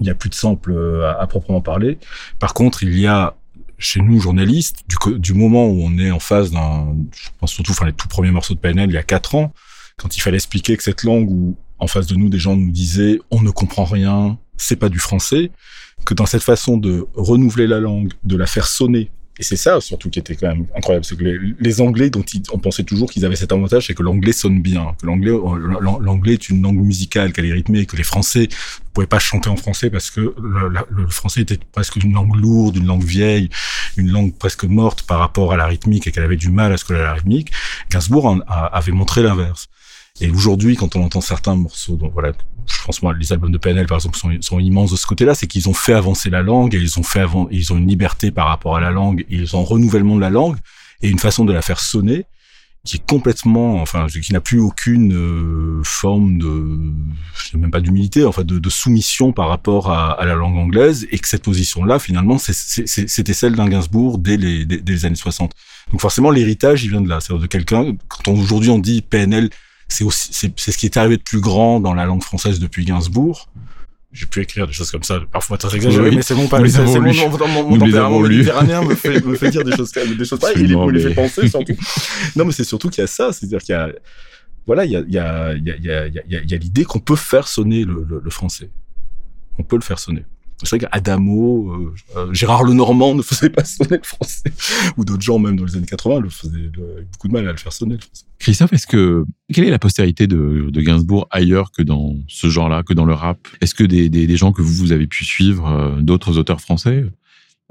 Il 0.00 0.04
n'y 0.04 0.10
a 0.10 0.14
plus 0.14 0.28
de 0.28 0.34
samples 0.34 0.72
euh, 0.72 1.10
à, 1.10 1.22
à, 1.22 1.26
proprement 1.26 1.60
parler. 1.60 1.98
Par 2.38 2.52
contre, 2.54 2.82
il 2.82 2.98
y 2.98 3.06
a 3.06 3.36
chez 3.84 4.00
nous 4.00 4.20
journalistes, 4.20 4.84
du, 5.18 5.34
moment 5.34 5.66
où 5.66 5.82
on 5.82 5.98
est 5.98 6.10
en 6.10 6.18
face 6.18 6.50
d'un, 6.50 6.94
je 7.12 7.28
pense 7.38 7.52
surtout, 7.52 7.72
enfin 7.72 7.86
les 7.86 7.92
tout 7.92 8.08
premiers 8.08 8.30
morceaux 8.30 8.54
de 8.54 8.58
PNL 8.58 8.90
il 8.90 8.94
y 8.94 8.98
a 8.98 9.02
quatre 9.02 9.34
ans, 9.34 9.52
quand 9.96 10.16
il 10.16 10.20
fallait 10.20 10.36
expliquer 10.36 10.76
que 10.76 10.82
cette 10.82 11.04
langue 11.04 11.30
où 11.30 11.56
en 11.78 11.86
face 11.86 12.06
de 12.06 12.16
nous 12.16 12.28
des 12.28 12.38
gens 12.38 12.56
nous 12.56 12.70
disaient 12.70 13.20
on 13.30 13.42
ne 13.42 13.50
comprend 13.50 13.84
rien, 13.84 14.38
c'est 14.56 14.76
pas 14.76 14.88
du 14.88 14.98
français, 14.98 15.50
que 16.04 16.14
dans 16.14 16.26
cette 16.26 16.42
façon 16.42 16.76
de 16.76 17.06
renouveler 17.14 17.66
la 17.66 17.80
langue, 17.80 18.12
de 18.24 18.36
la 18.36 18.46
faire 18.46 18.66
sonner 18.66 19.10
et 19.38 19.42
c'est 19.42 19.56
ça 19.56 19.80
surtout 19.80 20.10
qui 20.10 20.20
était 20.20 20.36
quand 20.36 20.48
même 20.48 20.66
incroyable, 20.76 21.04
c'est 21.04 21.16
que 21.16 21.24
les, 21.24 21.38
les, 21.58 21.80
Anglais 21.80 22.08
dont 22.08 22.22
ils, 22.22 22.42
on 22.52 22.58
pensait 22.58 22.84
toujours 22.84 23.10
qu'ils 23.10 23.24
avaient 23.24 23.34
cet 23.36 23.50
avantage, 23.50 23.88
c'est 23.88 23.94
que 23.94 24.02
l'anglais 24.02 24.32
sonne 24.32 24.62
bien, 24.62 24.94
que 25.00 25.06
l'anglais 25.06 25.32
l'anglais 26.00 26.34
est 26.34 26.48
une 26.48 26.62
langue 26.62 26.78
musicale, 26.78 27.32
qu'elle 27.32 27.46
est 27.46 27.52
rythmée, 27.52 27.84
que 27.84 27.96
les 27.96 28.04
Français 28.04 28.42
ne 28.42 28.92
pouvaient 28.92 29.08
pas 29.08 29.18
chanter 29.18 29.48
en 29.48 29.56
français 29.56 29.90
parce 29.90 30.10
que 30.10 30.20
le, 30.20 30.68
le, 30.88 31.08
français 31.08 31.40
était 31.40 31.58
presque 31.72 31.96
une 31.96 32.12
langue 32.12 32.36
lourde, 32.36 32.76
une 32.76 32.86
langue 32.86 33.04
vieille, 33.04 33.50
une 33.96 34.10
langue 34.10 34.32
presque 34.34 34.64
morte 34.64 35.02
par 35.02 35.18
rapport 35.18 35.52
à 35.52 35.56
la 35.56 35.66
rythmique 35.66 36.06
et 36.06 36.12
qu'elle 36.12 36.24
avait 36.24 36.36
du 36.36 36.50
mal 36.50 36.72
à 36.72 36.76
se 36.76 36.84
coller 36.84 37.00
à 37.00 37.04
la 37.04 37.14
rythmique. 37.14 37.50
Gainsbourg 37.90 38.26
en, 38.26 38.40
avait 38.40 38.92
montré 38.92 39.22
l'inverse. 39.22 39.68
Et 40.20 40.30
aujourd'hui, 40.30 40.76
quand 40.76 40.94
on 40.94 41.02
entend 41.02 41.20
certains 41.20 41.56
morceaux, 41.56 41.96
donc 41.96 42.12
voilà, 42.12 42.32
je 42.66 42.84
pense 42.84 43.02
moi, 43.02 43.14
les 43.18 43.32
albums 43.32 43.50
de 43.50 43.58
PNL 43.58 43.86
par 43.86 43.96
exemple 43.96 44.16
sont, 44.16 44.30
sont 44.40 44.60
immenses 44.60 44.92
de 44.92 44.96
ce 44.96 45.06
côté-là, 45.06 45.34
c'est 45.34 45.48
qu'ils 45.48 45.68
ont 45.68 45.74
fait 45.74 45.92
avancer 45.92 46.30
la 46.30 46.40
langue 46.40 46.72
et 46.74 46.78
ils 46.78 47.00
ont 47.00 47.02
fait 47.02 47.18
avant, 47.18 47.48
ils 47.50 47.72
ont 47.72 47.76
une 47.76 47.88
liberté 47.88 48.30
par 48.30 48.46
rapport 48.46 48.76
à 48.76 48.80
la 48.80 48.92
langue, 48.92 49.26
ils 49.28 49.56
ont 49.56 49.60
un 49.60 49.64
renouvellement 49.64 50.14
de 50.14 50.20
la 50.20 50.30
langue 50.30 50.56
et 51.02 51.08
une 51.08 51.18
façon 51.18 51.44
de 51.44 51.52
la 51.52 51.62
faire 51.62 51.80
sonner 51.80 52.26
qui 52.84 52.98
est 52.98 53.06
complètement, 53.06 53.80
enfin, 53.80 54.06
qui 54.06 54.32
n'a 54.34 54.42
plus 54.42 54.60
aucune 54.60 55.14
euh, 55.14 55.80
forme 55.84 56.36
de, 56.36 56.92
je 57.34 57.50
sais 57.50 57.56
même 57.56 57.70
pas 57.70 57.80
d'humilité, 57.80 58.26
enfin, 58.26 58.44
de, 58.44 58.68
soumission 58.68 59.32
par 59.32 59.48
rapport 59.48 59.90
à, 59.90 60.22
la 60.26 60.34
langue 60.34 60.58
anglaise, 60.58 61.06
et 61.10 61.18
que 61.18 61.26
cette 61.26 61.42
position-là, 61.42 61.98
finalement, 61.98 62.36
c'était 62.36 63.32
celle 63.32 63.54
d'un 63.54 63.68
Gainsbourg 63.68 64.18
dès 64.18 64.36
les, 64.36 64.66
dès 64.66 64.82
les 64.86 65.06
années 65.06 65.14
60. 65.14 65.52
Donc 65.92 66.00
forcément, 66.02 66.30
l'héritage, 66.30 66.84
il 66.84 66.90
vient 66.90 67.00
de 67.00 67.08
là, 67.08 67.20
c'est-à-dire 67.20 67.42
de 67.42 67.46
quelqu'un. 67.46 67.96
Quand 68.08 68.32
aujourd'hui 68.32 68.68
on 68.68 68.78
dit 68.78 69.00
PNL 69.00 69.48
c'est 69.88 70.04
aussi 70.04 70.30
c'est 70.32 70.72
ce 70.72 70.78
qui 70.78 70.86
est 70.86 70.96
arrivé 70.96 71.16
de 71.16 71.22
plus 71.22 71.40
grand 71.40 71.80
dans 71.80 71.94
la 71.94 72.04
langue 72.04 72.22
française 72.22 72.58
depuis 72.58 72.84
Gainsbourg. 72.84 73.48
J'ai 74.12 74.26
pu 74.26 74.40
écrire 74.42 74.68
des 74.68 74.72
choses 74.72 74.92
comme 74.92 75.02
ça, 75.02 75.20
parfois 75.32 75.58
très 75.58 75.74
exagérées, 75.74 76.12
mais 76.12 76.22
c'est 76.22 76.36
bon, 76.36 76.46
pas, 76.46 76.64
c'est 76.68 76.84
mon, 76.84 77.12
mon, 77.12 77.70
mon 77.70 77.78
tempérament 77.78 78.20
méditerranéen 78.20 78.82
me 78.82 78.94
fait, 78.94 79.24
me 79.24 79.34
fait 79.34 79.50
dire 79.50 79.64
des 79.64 79.74
choses, 79.74 79.90
des 79.90 80.24
choses 80.24 80.38
pareilles, 80.38 80.62
il 80.62 80.76
me 80.76 80.98
fait 81.00 81.14
penser 81.14 81.48
surtout. 81.48 81.74
non, 82.36 82.44
mais 82.44 82.52
c'est 82.52 82.62
surtout 82.62 82.90
qu'il 82.90 83.00
y 83.00 83.04
a 83.04 83.08
ça, 83.08 83.32
c'est-à-dire 83.32 83.58
qu'il 83.58 83.72
y 83.72 83.76
a, 83.76 83.88
voilà, 84.66 84.84
il 84.84 84.92
y 84.92 84.96
a, 84.96 85.00
il 85.00 85.12
y 85.12 85.18
a, 85.18 85.54
il 85.54 85.64
y 85.64 85.70
a, 85.70 86.06
il 86.06 86.14
y 86.14 86.36
a, 86.36 86.40
il 86.42 86.50
y 86.50 86.54
a 86.54 86.56
l'idée 86.56 86.84
qu'on 86.84 87.00
peut 87.00 87.16
faire 87.16 87.48
sonner 87.48 87.84
le, 87.84 88.06
le, 88.08 88.20
le 88.22 88.30
français. 88.30 88.70
On 89.58 89.64
peut 89.64 89.76
le 89.76 89.82
faire 89.82 89.98
sonner. 89.98 90.24
C'est 90.62 90.76
vrai 90.76 90.78
qu'Adamo, 90.78 91.72
euh, 91.72 91.94
euh, 92.16 92.32
Gérard 92.32 92.64
Lenormand 92.64 93.14
ne 93.14 93.22
faisait 93.22 93.50
pas 93.50 93.64
sonner 93.64 93.96
le 93.96 94.02
français. 94.02 94.52
Ou 94.96 95.04
d'autres 95.04 95.22
gens, 95.22 95.38
même 95.38 95.56
dans 95.56 95.64
les 95.64 95.76
années 95.76 95.86
80, 95.86 96.20
le 96.20 96.28
faisaient 96.28 96.70
le, 96.76 97.06
beaucoup 97.12 97.28
de 97.28 97.32
mal 97.32 97.48
à 97.48 97.52
le 97.52 97.58
faire 97.58 97.72
sonner, 97.72 97.94
le 97.94 98.00
français. 98.00 98.24
Christophe, 98.38 98.72
est-ce 98.72 98.86
que, 98.86 99.24
quelle 99.52 99.64
est 99.64 99.70
la 99.70 99.78
postérité 99.78 100.26
de, 100.26 100.68
de 100.70 100.80
Gainsbourg 100.80 101.26
ailleurs 101.30 101.72
que 101.72 101.82
dans 101.82 102.16
ce 102.28 102.48
genre-là, 102.48 102.82
que 102.82 102.94
dans 102.94 103.04
le 103.04 103.14
rap? 103.14 103.38
Est-ce 103.60 103.74
que 103.74 103.84
des, 103.84 104.08
des, 104.08 104.26
des, 104.26 104.36
gens 104.36 104.52
que 104.52 104.62
vous, 104.62 104.72
vous 104.72 104.92
avez 104.92 105.06
pu 105.06 105.24
suivre, 105.24 105.66
euh, 105.66 106.00
d'autres 106.00 106.38
auteurs 106.38 106.60
français, 106.60 107.04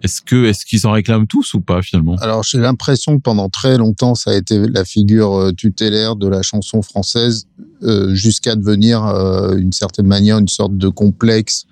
est-ce 0.02 0.22
que 0.22 0.46
est-ce 0.46 0.66
qu'ils 0.66 0.80
s'en 0.80 0.92
réclament 0.92 1.28
tous 1.28 1.54
ou 1.54 1.62
pas 1.62 1.82
finalement? 1.82 2.16
Alors 2.16 2.44
j'ai 2.44 2.58
l'impression 2.58 3.18
que 3.18 3.22
pendant 3.22 3.50
très 3.50 3.78
longtemps 3.78 4.16
ça 4.16 4.32
a 4.32 4.36
été 4.36 4.68
la 4.68 4.86
figure 4.86 5.34
euh, 5.34 5.52
tutélaire 5.52 6.16
de 6.16 6.28
la 6.28 6.42
chanson 6.42 6.82
française 6.82 7.48
euh, 7.84 8.16
jusqu'à 8.16 8.56
devenir 8.56 9.06
euh, 9.06 9.56
une 9.56 9.72
certaine 9.72 10.08
manière 10.08 10.40
une 10.40 10.48
sorte 10.48 10.76
de 10.78 10.90
complexe 10.90 11.68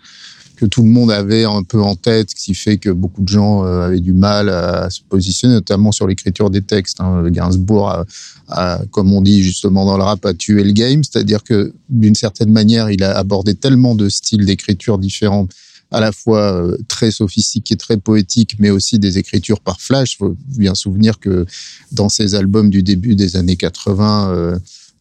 que 0.61 0.67
tout 0.67 0.83
le 0.83 0.89
monde 0.89 1.09
avait 1.09 1.43
un 1.43 1.63
peu 1.63 1.81
en 1.81 1.95
tête, 1.95 2.29
ce 2.29 2.35
qui 2.35 2.53
fait 2.53 2.77
que 2.77 2.91
beaucoup 2.91 3.23
de 3.23 3.27
gens 3.27 3.65
euh, 3.65 3.87
avaient 3.87 3.99
du 3.99 4.13
mal 4.13 4.47
à 4.47 4.91
se 4.91 5.01
positionner, 5.01 5.55
notamment 5.55 5.91
sur 5.91 6.05
l'écriture 6.05 6.51
des 6.51 6.61
textes. 6.61 7.01
Hein. 7.01 7.27
Gainsbourg, 7.31 8.05
a, 8.47 8.81
comme 8.91 9.11
on 9.11 9.21
dit 9.23 9.41
justement 9.41 9.85
dans 9.85 9.97
le 9.97 10.03
rap, 10.03 10.23
a 10.23 10.35
tué 10.35 10.63
le 10.63 10.71
game, 10.71 11.03
c'est-à-dire 11.03 11.43
que 11.43 11.73
d'une 11.89 12.13
certaine 12.13 12.51
manière, 12.51 12.91
il 12.91 13.03
a 13.03 13.17
abordé 13.17 13.55
tellement 13.55 13.95
de 13.95 14.07
styles 14.07 14.45
d'écriture 14.45 14.99
différents 14.99 15.47
à 15.89 15.99
la 15.99 16.11
fois 16.11 16.53
euh, 16.53 16.77
très 16.87 17.09
sophistiqués, 17.09 17.75
très 17.75 17.97
poétiques, 17.97 18.57
mais 18.59 18.69
aussi 18.69 18.99
des 18.99 19.17
écritures 19.17 19.61
par 19.61 19.81
flash. 19.81 20.13
Il 20.13 20.17
faut 20.17 20.37
bien 20.45 20.75
souvenir 20.75 21.19
que 21.19 21.47
dans 21.91 22.07
ses 22.07 22.35
albums 22.35 22.69
du 22.69 22.83
début 22.83 23.15
des 23.15 23.35
années 23.35 23.55
80, 23.55 24.59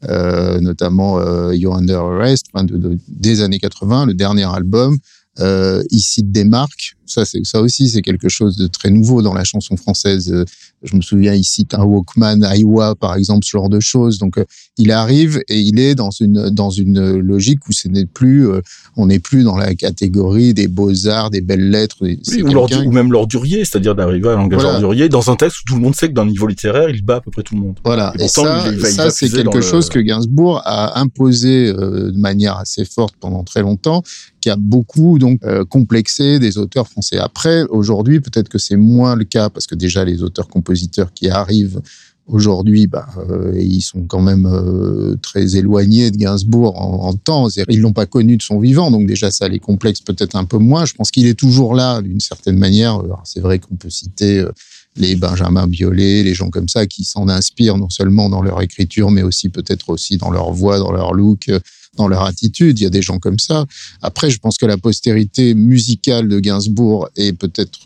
euh, 0.09 0.61
notamment 0.61 1.21
You're 1.52 1.76
Under 1.76 2.00
Arrest, 2.00 2.47
de, 2.55 2.97
des 3.09 3.43
années 3.43 3.59
80, 3.59 4.07
le 4.07 4.14
dernier 4.14 4.45
album. 4.45 4.97
Il 5.38 6.00
cite 6.00 6.30
des 6.30 6.44
marques 6.44 6.96
ça, 7.11 7.25
c'est 7.25 7.45
ça 7.45 7.61
aussi, 7.61 7.88
c'est 7.88 8.02
quelque 8.02 8.29
chose 8.29 8.57
de 8.57 8.67
très 8.69 8.90
nouveau 8.90 9.21
dans 9.21 9.35
la 9.35 9.45
chanson 9.45 9.76
française. 9.76 10.33
Euh, 10.33 10.45
je 10.83 10.97
me 10.97 11.02
souviens 11.02 11.35
ici 11.35 11.67
un 11.73 11.85
Walkman, 11.85 12.40
Iowa, 12.57 12.95
par 12.95 13.17
exemple, 13.17 13.45
ce 13.45 13.50
genre 13.50 13.69
de 13.69 13.81
choses. 13.81 14.19
Donc, 14.19 14.38
euh, 14.38 14.45
il 14.79 14.93
arrive 14.93 15.43
et 15.49 15.59
il 15.59 15.79
est 15.79 15.95
dans 15.95 16.11
une 16.11 16.50
dans 16.50 16.71
une 16.71 17.19
logique 17.19 17.69
où 17.69 17.73
ce 17.73 17.88
n'est 17.88 18.07
plus, 18.07 18.49
euh, 18.49 18.61
on 18.97 19.07
n'est 19.07 19.19
plus 19.19 19.43
dans 19.43 19.57
la 19.57 19.75
catégorie 19.75 20.55
des 20.55 20.69
beaux 20.69 21.09
arts, 21.09 21.31
des 21.31 21.40
belles 21.40 21.69
lettres. 21.69 21.99
ou, 22.02 22.93
même 22.93 23.12
l'ordurier, 23.12 23.64
c'est-à-dire 23.64 23.95
d'arriver 23.95 24.29
à 24.29 24.37
langage 24.37 24.64
ordurier 24.64 25.09
dans 25.09 25.31
un 25.31 25.37
texte 25.37 25.59
où 25.61 25.64
tout 25.67 25.75
le 25.75 25.83
monde 25.83 25.97
sait 25.97 26.09
que 26.09 26.19
le 26.21 26.31
niveau 26.31 26.47
littéraire, 26.47 26.88
il 26.88 27.02
bat 27.02 27.17
à 27.17 27.21
peu 27.21 27.31
près 27.31 27.43
tout 27.43 27.57
le 27.57 27.61
monde. 27.61 27.76
Voilà. 27.85 28.12
Et, 28.19 28.29
ça, 28.29 28.73
ça 28.85 29.11
c'est 29.11 29.29
quelque 29.29 29.61
chose 29.61 29.88
que 29.88 29.99
Gainsbourg 29.99 30.62
a 30.64 31.00
imposé 31.00 31.73
de 31.73 32.17
manière 32.17 32.57
assez 32.57 32.85
forte 32.85 33.14
pendant 33.21 33.43
très 33.43 33.62
longtemps, 33.62 34.02
qui 34.40 34.49
a 34.49 34.57
beaucoup 34.57 35.19
donc 35.19 35.40
complexé 35.69 36.38
des 36.38 36.57
auteurs 36.57 36.88
français 36.88 37.00
c'est 37.00 37.19
Après, 37.19 37.64
aujourd'hui, 37.64 38.21
peut-être 38.21 38.49
que 38.49 38.59
c'est 38.59 38.76
moins 38.76 39.14
le 39.16 39.25
cas 39.25 39.50
parce 39.50 39.66
que 39.66 39.75
déjà 39.75 40.04
les 40.04 40.23
auteurs-compositeurs 40.23 41.12
qui 41.12 41.28
arrivent 41.28 41.80
aujourd'hui, 42.26 42.87
bah, 42.87 43.09
euh, 43.28 43.52
ils 43.59 43.83
sont 43.83 44.02
quand 44.04 44.21
même 44.21 44.47
euh, 44.47 45.16
très 45.21 45.57
éloignés 45.57 46.11
de 46.11 46.16
Gainsbourg 46.16 46.80
en, 46.80 47.12
temps. 47.14 47.49
Ils 47.69 47.80
l'ont 47.80 47.92
pas 47.92 48.07
connu 48.07 48.37
de 48.37 48.42
son 48.42 48.61
vivant, 48.61 48.90
donc 48.90 49.07
déjà 49.07 49.30
ça 49.30 49.49
les 49.49 49.59
complexe 49.59 50.00
peut-être 50.00 50.37
un 50.37 50.45
peu 50.45 50.59
moins. 50.59 50.85
Je 50.85 50.95
pense 50.95 51.11
qu'il 51.11 51.26
est 51.26 51.38
toujours 51.38 51.75
là 51.75 52.00
d'une 52.02 52.21
certaine 52.21 52.57
manière. 52.57 53.02
C'est 53.25 53.40
vrai 53.40 53.59
qu'on 53.59 53.75
peut 53.75 53.90
citer 53.90 54.38
euh, 54.38 54.52
les 54.97 55.16
Benjamin 55.16 55.66
Biolay, 55.66 56.23
les 56.23 56.35
gens 56.35 56.50
comme 56.50 56.69
ça 56.69 56.87
qui 56.87 57.04
s'en 57.04 57.28
inspirent 57.28 57.78
non 57.78 57.90
seulement 57.90 58.28
dans 58.28 58.42
leur 58.42 58.62
écriture, 58.62 59.11
mais 59.11 59.23
aussi 59.23 59.49
peut-être 59.49 59.90
aussi 59.90 60.16
dans 60.16 60.30
leur 60.30 60.52
voix, 60.52 60.78
dans 60.78 60.92
leur 60.92 61.14
look 61.14 61.50
dans 61.97 62.09
leur 62.09 62.23
attitude. 62.23 62.78
Il 62.78 62.82
y 62.82 62.87
a 62.87 62.90
des 62.90 63.02
gens 63.02 63.18
comme 63.18 63.38
ça. 63.38 63.66
Après, 64.02 64.30
je 64.30 64.38
pense 64.38 64.56
que 64.56 64.66
la 64.66 64.78
postérité 64.78 65.54
musicale 65.54 66.28
de 66.28 66.40
Gainsbourg 66.40 67.09
est 67.16 67.32
peut-être 67.32 67.78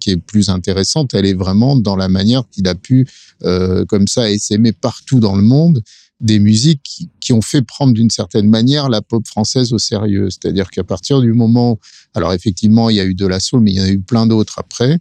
qui 0.00 0.10
est 0.10 0.16
plus 0.16 0.48
intéressante, 0.48 1.14
elle 1.14 1.26
est 1.26 1.34
vraiment 1.34 1.76
dans 1.76 1.96
la 1.96 2.08
manière 2.08 2.42
qu'il 2.50 2.66
a 2.66 2.74
pu, 2.74 3.06
euh, 3.44 3.84
comme 3.84 4.08
ça, 4.08 4.26
s'aimer 4.38 4.72
partout 4.72 5.20
dans 5.20 5.36
le 5.36 5.42
monde 5.42 5.82
des 6.20 6.38
musiques 6.38 6.82
qui, 6.82 7.08
qui 7.20 7.32
ont 7.32 7.40
fait 7.40 7.62
prendre 7.62 7.94
d'une 7.94 8.10
certaine 8.10 8.48
manière 8.48 8.88
la 8.88 9.00
pop 9.00 9.26
française 9.26 9.72
au 9.72 9.78
sérieux. 9.78 10.28
C'est-à-dire 10.28 10.70
qu'à 10.70 10.84
partir 10.84 11.20
du 11.20 11.32
moment, 11.32 11.78
alors 12.14 12.32
effectivement, 12.32 12.90
il 12.90 12.96
y 12.96 13.00
a 13.00 13.04
eu 13.04 13.14
de 13.14 13.26
la 13.26 13.40
soul, 13.40 13.60
mais 13.60 13.70
il 13.70 13.76
y 13.76 13.80
en 13.80 13.84
a 13.84 13.90
eu 13.90 14.00
plein 14.00 14.26
d'autres 14.26 14.58
après, 14.58 14.98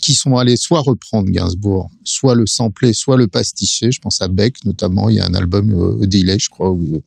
qui 0.00 0.14
sont 0.14 0.36
allés 0.36 0.56
soit 0.56 0.80
reprendre 0.80 1.30
Gainsbourg, 1.30 1.90
soit 2.04 2.34
le 2.34 2.46
sampler, 2.46 2.92
soit 2.92 3.16
le 3.16 3.28
pasticher. 3.28 3.92
Je 3.92 4.00
pense 4.00 4.20
à 4.20 4.28
Beck 4.28 4.64
notamment. 4.64 5.08
Il 5.08 5.16
y 5.16 5.20
a 5.20 5.26
un 5.26 5.34
album 5.34 5.72
euh, 5.72 6.06
Delay, 6.06 6.38
je 6.38 6.48
crois, 6.48 6.70
où 6.70 7.02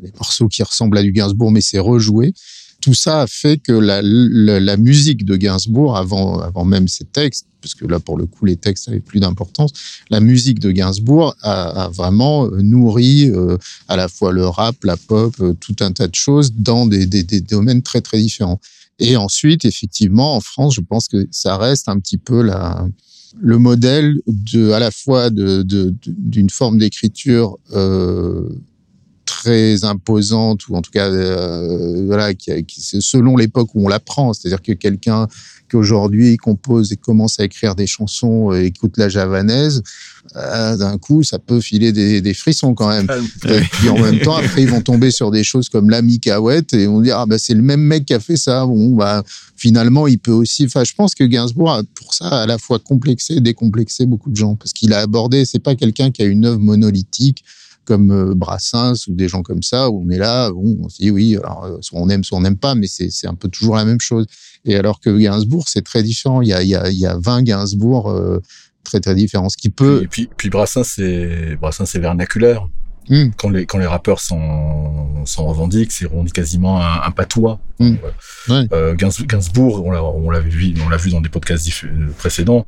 des 0.00 0.12
morceaux 0.12 0.48
qui 0.48 0.62
ressemblent 0.62 0.98
à 0.98 1.02
du 1.02 1.12
Gainsbourg, 1.12 1.50
mais 1.50 1.60
c'est 1.60 1.78
rejoué. 1.78 2.34
Tout 2.80 2.92
ça 2.92 3.22
a 3.22 3.26
fait 3.26 3.56
que 3.56 3.72
la, 3.72 4.76
musique 4.76 5.24
de 5.24 5.36
Gainsbourg, 5.36 5.96
avant, 5.96 6.38
avant 6.40 6.66
même 6.66 6.86
ses 6.86 7.04
textes, 7.04 7.46
parce 7.62 7.74
que 7.74 7.86
là, 7.86 7.98
pour 7.98 8.18
le 8.18 8.26
coup, 8.26 8.44
les 8.44 8.56
textes 8.56 8.88
avaient 8.88 9.00
plus 9.00 9.20
d'importance, 9.20 9.72
la 10.10 10.20
musique 10.20 10.58
de 10.58 10.70
Gainsbourg 10.70 11.34
a, 11.40 11.88
vraiment 11.88 12.44
euh, 12.44 12.60
nourri 12.60 13.30
euh, 13.30 13.56
à 13.88 13.96
la 13.96 14.08
fois 14.08 14.32
le 14.32 14.46
rap, 14.46 14.84
la 14.84 14.98
pop, 14.98 15.34
euh, 15.40 15.54
tout 15.54 15.76
un 15.80 15.92
tas 15.92 16.08
de 16.08 16.14
choses 16.14 16.52
dans 16.52 16.84
des, 16.84 17.06
domaines 17.40 17.80
très, 17.80 18.02
très 18.02 18.18
différents. 18.18 18.60
Et 18.98 19.16
ensuite, 19.16 19.64
effectivement, 19.64 20.36
en 20.36 20.40
France, 20.40 20.74
je 20.74 20.82
pense 20.82 21.08
que 21.08 21.26
ça 21.30 21.56
reste 21.56 21.88
un 21.88 21.98
petit 21.98 22.18
peu 22.18 22.46
le 23.40 23.58
modèle 23.58 24.20
de, 24.26 24.72
à 24.72 24.78
la 24.78 24.90
fois 24.90 25.30
d'une 25.30 26.50
forme 26.50 26.76
d'écriture 26.76 27.56
très 29.44 29.84
imposante 29.84 30.68
ou 30.68 30.74
en 30.74 30.80
tout 30.80 30.90
cas 30.90 31.10
euh, 31.10 32.06
voilà 32.06 32.32
qui, 32.32 32.64
qui 32.64 32.80
selon 32.80 33.36
l'époque 33.36 33.74
où 33.74 33.84
on 33.84 33.88
l'apprend. 33.88 34.32
C'est-à-dire 34.32 34.62
que 34.62 34.72
quelqu'un 34.72 35.28
qui 35.68 35.76
aujourd'hui 35.76 36.38
compose 36.38 36.92
et 36.92 36.96
commence 36.96 37.38
à 37.40 37.44
écrire 37.44 37.74
des 37.74 37.86
chansons 37.86 38.54
et 38.54 38.64
écoute 38.66 38.96
la 38.96 39.10
javanaise 39.10 39.82
euh, 40.36 40.76
d'un 40.78 40.96
coup 40.96 41.22
ça 41.22 41.38
peut 41.38 41.60
filer 41.60 41.92
des, 41.92 42.22
des 42.22 42.32
frissons 42.32 42.72
quand 42.74 42.88
même. 42.88 43.06
Et 43.46 43.60
puis 43.60 43.90
en 43.90 43.98
même 43.98 44.18
temps 44.20 44.36
après 44.36 44.62
ils 44.62 44.70
vont 44.70 44.80
tomber 44.80 45.10
sur 45.10 45.30
des 45.30 45.44
choses 45.44 45.68
comme 45.68 45.90
la 45.90 46.00
Micahouette 46.00 46.72
et 46.72 46.86
on 46.86 47.02
dit 47.02 47.10
ah 47.10 47.26
bah 47.26 47.38
c'est 47.38 47.54
le 47.54 47.62
même 47.62 47.82
mec 47.82 48.06
qui 48.06 48.14
a 48.14 48.20
fait 48.20 48.38
ça. 48.38 48.64
Bon 48.64 48.94
bah 48.94 49.22
finalement 49.56 50.06
il 50.06 50.18
peut 50.18 50.32
aussi 50.32 50.64
enfin 50.64 50.84
je 50.84 50.94
pense 50.94 51.14
que 51.14 51.24
Gainsbourg 51.24 51.70
a 51.70 51.82
pour 51.94 52.14
ça 52.14 52.28
à 52.28 52.46
la 52.46 52.56
fois 52.56 52.78
complexé 52.78 53.34
et 53.34 53.40
décomplexé 53.40 54.06
beaucoup 54.06 54.30
de 54.30 54.36
gens 54.36 54.54
parce 54.54 54.72
qu'il 54.72 54.94
a 54.94 55.00
abordé 55.00 55.44
c'est 55.44 55.58
pas 55.58 55.74
quelqu'un 55.74 56.10
qui 56.10 56.22
a 56.22 56.24
une 56.24 56.46
œuvre 56.46 56.60
monolithique 56.60 57.44
comme 57.84 58.10
euh, 58.10 58.34
Brassens 58.34 59.06
ou 59.08 59.14
des 59.14 59.28
gens 59.28 59.42
comme 59.42 59.62
ça, 59.62 59.90
où 59.90 60.04
on 60.04 60.10
est 60.10 60.18
là, 60.18 60.50
bon, 60.50 60.78
on 60.82 60.88
se 60.88 60.98
dit 60.98 61.10
oui, 61.10 61.36
alors, 61.36 61.64
euh, 61.64 61.78
soit 61.80 62.00
on 62.00 62.08
aime, 62.08 62.24
soit 62.24 62.38
on 62.38 62.42
n'aime 62.42 62.56
pas, 62.56 62.74
mais 62.74 62.86
c'est 62.86 63.26
un 63.26 63.34
peu 63.34 63.48
toujours 63.48 63.76
la 63.76 63.84
même 63.84 64.00
chose. 64.00 64.26
Et 64.64 64.76
alors 64.76 65.00
que 65.00 65.16
Gainsbourg, 65.16 65.68
c'est 65.68 65.82
très 65.82 66.02
différent. 66.02 66.42
Il 66.42 66.48
y 66.48 66.52
a, 66.52 66.62
il 66.62 66.68
y 66.68 66.74
a, 66.74 66.88
il 66.88 66.98
y 66.98 67.06
a 67.06 67.16
20 67.18 67.42
Gainsbourg 67.42 68.10
euh, 68.10 68.40
très 68.82 69.00
très 69.00 69.14
différents. 69.14 69.48
Ce 69.48 69.56
qui 69.56 69.70
peut. 69.70 70.02
Et 70.02 70.08
puis, 70.08 70.28
puis 70.36 70.50
Brassens, 70.50 70.84
c'est 70.84 71.56
Brassens, 71.56 71.86
c'est 71.86 72.00
vernaculaire. 72.00 72.66
Hmm. 73.08 73.28
Quand 73.36 73.50
les 73.50 73.66
quand 73.66 73.76
les 73.76 73.86
rappeurs 73.86 74.20
s'en 74.20 75.24
revendiquent, 75.36 75.92
c'est 75.92 76.06
on 76.10 76.24
quasiment 76.24 76.80
un, 76.80 77.02
un 77.02 77.10
patois. 77.10 77.60
Hmm. 77.78 77.96
Euh, 78.50 78.94
Gainsbourg, 78.94 79.84
on 79.84 79.90
l'a 79.90 80.02
on 80.02 80.30
l'a 80.30 80.40
vu 80.40 80.74
on 80.84 80.88
l'a 80.88 80.96
vu 80.96 81.10
dans 81.10 81.20
des 81.20 81.28
podcasts 81.28 81.68
précédents 82.16 82.66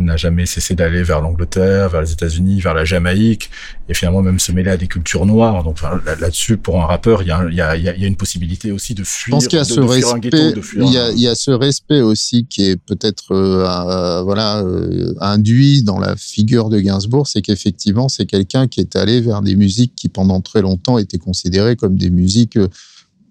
n'a 0.00 0.16
jamais 0.16 0.46
cessé 0.46 0.74
d'aller 0.74 1.02
vers 1.02 1.20
l'Angleterre, 1.20 1.88
vers 1.88 2.02
les 2.02 2.12
États-Unis, 2.12 2.60
vers 2.60 2.74
la 2.74 2.84
Jamaïque, 2.84 3.50
et 3.88 3.94
finalement 3.94 4.22
même 4.22 4.38
se 4.38 4.52
mêler 4.52 4.70
à 4.70 4.76
des 4.76 4.86
cultures 4.86 5.26
noires. 5.26 5.64
Donc 5.64 5.78
là-dessus, 6.20 6.56
pour 6.56 6.80
un 6.80 6.86
rappeur, 6.86 7.22
il 7.22 7.28
y 7.28 7.30
a, 7.30 7.48
y, 7.50 7.60
a, 7.60 7.76
y 7.76 7.88
a, 7.88 8.06
une 8.06 8.16
possibilité 8.16 8.72
aussi 8.72 8.94
de 8.94 9.04
fuir. 9.04 9.26
Je 9.26 9.30
pense 9.30 9.48
qu'il 9.48 9.58
y 9.58 9.60
a 9.60 9.64
ce 9.64 9.80
respect. 9.80 10.54
Il 10.76 10.92
y 10.92 10.98
a, 10.98 11.10
il 11.10 11.20
y 11.20 11.28
a 11.28 11.34
ce 11.34 11.50
respect 11.50 12.00
aussi 12.00 12.46
qui 12.46 12.64
est 12.64 12.76
peut-être 12.76 13.32
euh, 13.32 13.66
euh, 13.66 14.22
voilà 14.22 14.60
euh, 14.60 15.14
induit 15.20 15.82
dans 15.82 15.98
la 15.98 16.16
figure 16.16 16.68
de 16.68 16.80
Gainsbourg, 16.80 17.26
c'est 17.26 17.42
qu'effectivement 17.42 18.08
c'est 18.08 18.26
quelqu'un 18.26 18.68
qui 18.68 18.80
est 18.80 18.96
allé 18.96 19.20
vers 19.20 19.42
des 19.42 19.56
musiques 19.56 19.94
qui 19.96 20.08
pendant 20.08 20.40
très 20.40 20.62
longtemps 20.62 20.98
étaient 20.98 21.18
considérées 21.18 21.76
comme 21.76 21.96
des 21.96 22.10
musiques 22.10 22.58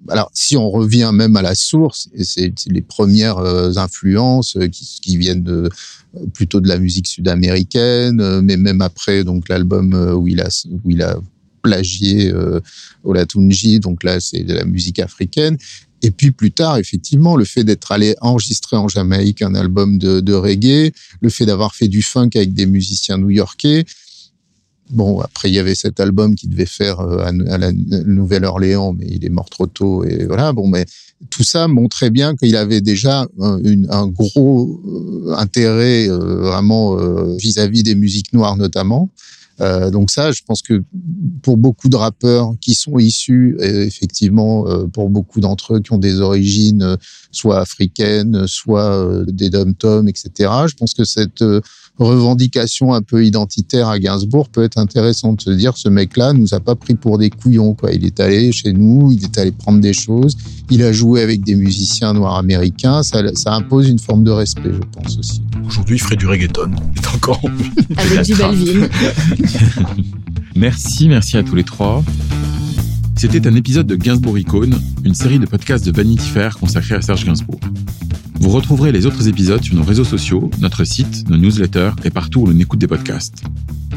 alors, 0.09 0.29
si 0.33 0.55
on 0.57 0.69
revient 0.69 1.11
même 1.13 1.35
à 1.35 1.41
la 1.41 1.55
source, 1.55 2.09
c'est 2.21 2.53
les 2.67 2.81
premières 2.81 3.39
influences 3.77 4.57
qui, 4.71 4.99
qui 5.01 5.17
viennent 5.17 5.43
de, 5.43 5.69
plutôt 6.33 6.59
de 6.59 6.67
la 6.67 6.77
musique 6.77 7.07
sud-américaine, 7.07 8.21
euh, 8.21 8.41
mais 8.41 8.57
même 8.57 8.81
après 8.81 9.23
donc 9.23 9.49
l'album 9.49 9.93
euh, 9.93 10.13
où 10.13 10.27
il 10.27 10.41
a 10.41 10.49
où 10.83 10.89
il 10.89 11.01
a 11.01 11.17
plagié 11.61 12.31
euh, 12.31 12.59
Olatunji, 13.03 13.79
donc 13.79 14.03
là 14.03 14.19
c'est 14.19 14.43
de 14.43 14.53
la 14.53 14.65
musique 14.65 14.99
africaine. 14.99 15.57
Et 16.03 16.11
puis 16.11 16.29
plus 16.29 16.51
tard, 16.51 16.77
effectivement, 16.77 17.35
le 17.35 17.43
fait 17.43 17.63
d'être 17.63 17.91
allé 17.91 18.15
enregistrer 18.21 18.77
en 18.77 18.87
Jamaïque 18.87 19.41
un 19.41 19.55
album 19.55 19.97
de 19.97 20.33
reggae, 20.33 20.93
le 21.21 21.29
fait 21.29 21.47
d'avoir 21.47 21.73
fait 21.73 21.87
du 21.87 22.03
funk 22.03 22.29
avec 22.35 22.53
des 22.53 22.67
musiciens 22.67 23.17
new-yorkais, 23.17 23.83
Bon, 24.89 25.19
après, 25.19 25.49
il 25.49 25.53
y 25.53 25.59
avait 25.59 25.75
cet 25.75 25.99
album 25.99 26.35
qui 26.35 26.47
devait 26.47 26.65
faire 26.65 27.01
euh, 27.01 27.25
à, 27.25 27.57
la 27.57 27.71
Nouvelle-Orléans, 27.73 28.93
mais 28.93 29.05
il 29.09 29.25
est 29.25 29.29
mort 29.29 29.49
trop 29.49 29.67
tôt. 29.67 30.05
Et 30.05 30.25
voilà, 30.25 30.53
bon, 30.53 30.67
mais 30.67 30.85
tout 31.29 31.43
ça 31.43 31.67
montrait 31.67 32.09
bien 32.09 32.35
qu'il 32.35 32.55
avait 32.55 32.81
déjà 32.81 33.25
un, 33.39 34.07
gros 34.07 34.81
euh, 34.85 35.33
intérêt 35.35 36.07
euh, 36.07 36.41
vraiment 36.41 36.95
vis-à-vis 37.35 37.83
des 37.83 37.95
musiques 37.95 38.33
noires 38.33 38.57
notamment. 38.57 39.09
Euh, 39.59 39.89
donc 39.89 40.11
ça, 40.11 40.31
je 40.31 40.43
pense 40.45 40.61
que 40.61 40.83
pour 41.41 41.57
beaucoup 41.57 41.89
de 41.89 41.95
rappeurs 41.95 42.53
qui 42.61 42.75
sont 42.75 42.99
issus, 42.99 43.57
effectivement, 43.59 44.65
pour 44.93 45.09
beaucoup 45.09 45.39
d'entre 45.39 45.75
eux 45.75 45.79
qui 45.79 45.91
ont 45.93 45.97
des 45.97 46.21
origines 46.21 46.97
soit 47.31 47.59
africaines, 47.59 48.45
soit 48.45 49.23
des 49.27 49.49
dom-toms, 49.49 50.07
etc., 50.07 50.51
je 50.67 50.75
pense 50.75 50.93
que 50.93 51.03
cette 51.03 51.43
revendication 51.99 52.93
un 52.93 53.01
peu 53.01 53.25
identitaire 53.25 53.87
à 53.87 53.99
Gainsbourg 53.99 54.49
peut 54.49 54.63
être 54.63 54.77
intéressant 54.77 55.33
de 55.33 55.41
se 55.41 55.49
dire 55.49 55.77
ce 55.77 55.89
mec-là 55.89 56.33
nous 56.33 56.53
a 56.53 56.59
pas 56.59 56.75
pris 56.75 56.95
pour 56.95 57.17
des 57.17 57.29
couillons 57.29 57.73
quoi. 57.73 57.91
Il 57.91 58.05
est 58.05 58.19
allé 58.19 58.51
chez 58.51 58.73
nous, 58.73 59.11
il 59.11 59.23
est 59.23 59.37
allé 59.37 59.51
prendre 59.51 59.79
des 59.79 59.93
choses, 59.93 60.37
il 60.69 60.83
a 60.83 60.91
joué 60.91 61.21
avec 61.21 61.43
des 61.43 61.55
musiciens 61.55 62.13
noirs 62.13 62.35
américains, 62.35 63.03
ça, 63.03 63.21
ça 63.35 63.53
impose 63.53 63.89
une 63.89 63.99
forme 63.99 64.23
de 64.23 64.31
respect, 64.31 64.71
je 64.73 65.01
pense 65.01 65.17
aussi. 65.17 65.41
Aujourd'hui, 65.65 65.97
il 65.97 65.99
ferait 65.99 66.15
du 66.15 66.27
reggaeton. 66.27 66.71
Il 66.95 67.01
est 67.01 67.07
encore 67.07 67.41
avec 67.97 68.21
du 68.21 68.35
Belvin. 68.35 68.87
merci, 70.55 71.09
merci 71.09 71.37
à 71.37 71.43
tous 71.43 71.55
les 71.55 71.63
trois. 71.63 72.03
C'était 73.15 73.47
un 73.47 73.55
épisode 73.55 73.87
de 73.87 73.95
Gainsbourg 73.95 74.37
Icône, 74.37 74.79
une 75.03 75.15
série 75.15 75.39
de 75.39 75.47
podcasts 75.47 75.83
de 75.83 75.91
Vanity 75.91 76.27
Fair 76.29 76.57
consacrée 76.59 76.95
à 76.95 77.01
Serge 77.01 77.25
Gainsbourg. 77.25 77.59
Vous 78.39 78.49
retrouverez 78.49 78.91
les 78.91 79.05
autres 79.05 79.27
épisodes 79.27 79.63
sur 79.63 79.75
nos 79.75 79.83
réseaux 79.83 80.03
sociaux, 80.03 80.49
notre 80.59 80.83
site, 80.83 81.29
nos 81.29 81.37
newsletters 81.37 81.91
et 82.03 82.09
partout 82.09 82.41
où 82.41 82.45
l'on 82.45 82.59
écoute 82.59 82.79
des 82.79 82.87
podcasts. 82.87 83.43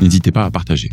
N'hésitez 0.01 0.33
pas 0.33 0.45
à 0.45 0.51
partager. 0.51 0.91